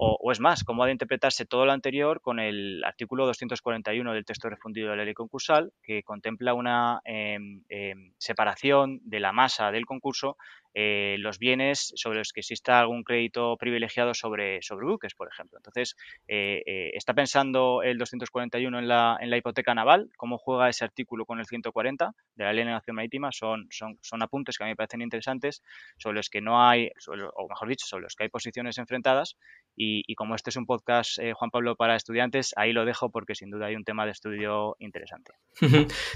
O, 0.00 0.30
es 0.30 0.38
más, 0.38 0.62
cómo 0.62 0.84
ha 0.84 0.86
de 0.86 0.92
interpretarse 0.92 1.44
todo 1.44 1.66
lo 1.66 1.72
anterior 1.72 2.20
con 2.20 2.38
el 2.38 2.84
artículo 2.84 3.26
241 3.26 4.14
del 4.14 4.24
texto 4.24 4.48
refundido 4.48 4.90
de 4.90 4.96
la 4.96 5.04
ley 5.04 5.12
concursal, 5.12 5.72
que 5.82 6.04
contempla 6.04 6.54
una 6.54 7.00
em, 7.04 7.64
em, 7.68 8.12
separación 8.16 9.00
de 9.02 9.18
la 9.18 9.32
masa 9.32 9.72
del 9.72 9.86
concurso 9.86 10.36
eh, 10.74 11.16
los 11.18 11.38
bienes 11.38 11.92
sobre 11.96 12.18
los 12.18 12.32
que 12.32 12.40
exista 12.40 12.78
algún 12.78 13.02
crédito 13.02 13.56
privilegiado 13.56 14.14
sobre, 14.14 14.62
sobre 14.62 14.86
buques, 14.86 15.14
por 15.14 15.28
ejemplo. 15.28 15.58
Entonces, 15.58 15.96
eh, 16.28 16.62
eh, 16.66 16.90
¿está 16.94 17.14
pensando 17.14 17.82
el 17.82 17.98
241 17.98 18.78
en 18.78 18.88
la, 18.88 19.18
en 19.20 19.30
la 19.30 19.36
hipoteca 19.36 19.74
naval? 19.74 20.10
¿Cómo 20.16 20.38
juega 20.38 20.68
ese 20.68 20.84
artículo 20.84 21.24
con 21.24 21.40
el 21.40 21.46
140 21.46 22.12
de 22.36 22.44
la 22.44 22.52
Ley 22.52 22.64
de 22.64 22.70
Nación 22.70 22.96
Marítima? 22.96 23.32
Son, 23.32 23.66
son, 23.70 23.98
son 24.02 24.22
apuntes 24.22 24.56
que 24.56 24.64
a 24.64 24.66
mí 24.66 24.72
me 24.72 24.76
parecen 24.76 25.02
interesantes 25.02 25.62
sobre 25.96 26.16
los 26.16 26.28
que 26.28 26.40
no 26.40 26.62
hay, 26.62 26.90
o 27.08 27.48
mejor 27.48 27.68
dicho, 27.68 27.86
sobre 27.86 28.04
los 28.04 28.14
que 28.14 28.24
hay 28.24 28.28
posiciones 28.28 28.78
enfrentadas. 28.78 29.36
Y, 29.76 30.14
como 30.16 30.34
este 30.34 30.50
es 30.50 30.56
un 30.56 30.66
podcast, 30.66 31.18
Juan 31.34 31.50
Pablo, 31.50 31.76
para 31.76 31.94
estudiantes, 31.94 32.52
ahí 32.56 32.72
lo 32.72 32.84
dejo 32.84 33.10
porque 33.10 33.36
sin 33.36 33.50
duda 33.50 33.66
hay 33.66 33.76
un 33.76 33.84
tema 33.84 34.04
de 34.04 34.10
estudio 34.10 34.74
interesante. 34.80 35.32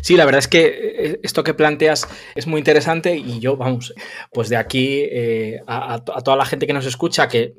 Sí, 0.02 0.16
la 0.16 0.24
verdad 0.24 0.40
es 0.40 0.48
que 0.48 1.20
esto 1.22 1.44
que 1.44 1.54
planteas 1.54 2.08
es 2.34 2.48
muy 2.48 2.58
interesante 2.58 3.16
y 3.16 3.38
yo, 3.38 3.56
vamos, 3.56 3.94
pues 4.32 4.51
de 4.52 4.58
aquí 4.58 5.08
eh, 5.10 5.62
a, 5.66 6.04
toda 6.04 6.36
la 6.36 6.44
gente 6.44 6.66
que 6.66 6.74
nos 6.74 6.84
escucha, 6.84 7.26
que 7.26 7.54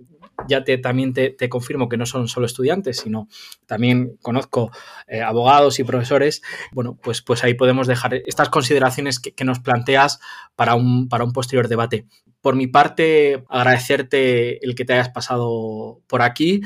ya 0.47 0.63
te, 0.63 0.77
también 0.77 1.11
te, 1.11 1.49
confirmo 1.49 1.89
que 1.89 1.97
no 1.97 2.05
son 2.05 2.27
solo 2.27 2.45
estudiantes, 2.45 2.97
sino 2.97 3.27
también 3.65 4.15
conozco 4.21 4.69
eh, 5.07 5.23
abogados 5.23 5.79
y 5.79 5.83
profesores, 5.83 6.43
bueno, 6.71 6.95
pues, 7.01 7.23
pues 7.23 7.43
ahí 7.43 7.55
podemos 7.55 7.87
dejar 7.87 8.13
estas 8.27 8.49
consideraciones 8.49 9.19
que, 9.19 9.43
nos 9.43 9.59
planteas 9.59 10.19
para 10.55 10.75
un, 10.75 11.09
para 11.09 11.23
un 11.23 11.33
posterior 11.33 11.67
debate. 11.67 12.05
Por 12.41 12.55
mi 12.55 12.67
parte, 12.67 13.43
agradecerte 13.49 14.63
el 14.63 14.75
que 14.75 14.85
te 14.85 14.93
hayas 14.93 15.09
pasado 15.09 15.99
por 16.05 16.21
aquí. 16.21 16.61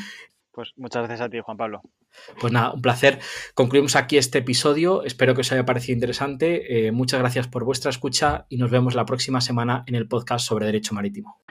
Pues 0.51 0.73
muchas 0.75 1.03
gracias 1.03 1.21
a 1.21 1.29
ti, 1.29 1.39
Juan 1.39 1.55
Pablo. 1.55 1.83
Pues 2.39 2.53
nada, 2.53 2.71
un 2.71 2.81
placer. 2.81 3.19
Concluimos 3.53 3.95
aquí 3.95 4.17
este 4.17 4.39
episodio. 4.39 5.03
Espero 5.03 5.35
que 5.35 5.41
os 5.41 5.51
haya 5.51 5.65
parecido 5.65 5.93
interesante. 5.93 6.87
Eh, 6.87 6.91
muchas 6.91 7.19
gracias 7.19 7.47
por 7.47 7.63
vuestra 7.63 7.89
escucha 7.89 8.45
y 8.49 8.57
nos 8.57 8.71
vemos 8.71 8.95
la 8.95 9.05
próxima 9.05 9.41
semana 9.41 9.83
en 9.87 9.95
el 9.95 10.07
podcast 10.07 10.45
sobre 10.45 10.65
Derecho 10.65 10.93
Marítimo. 10.93 11.41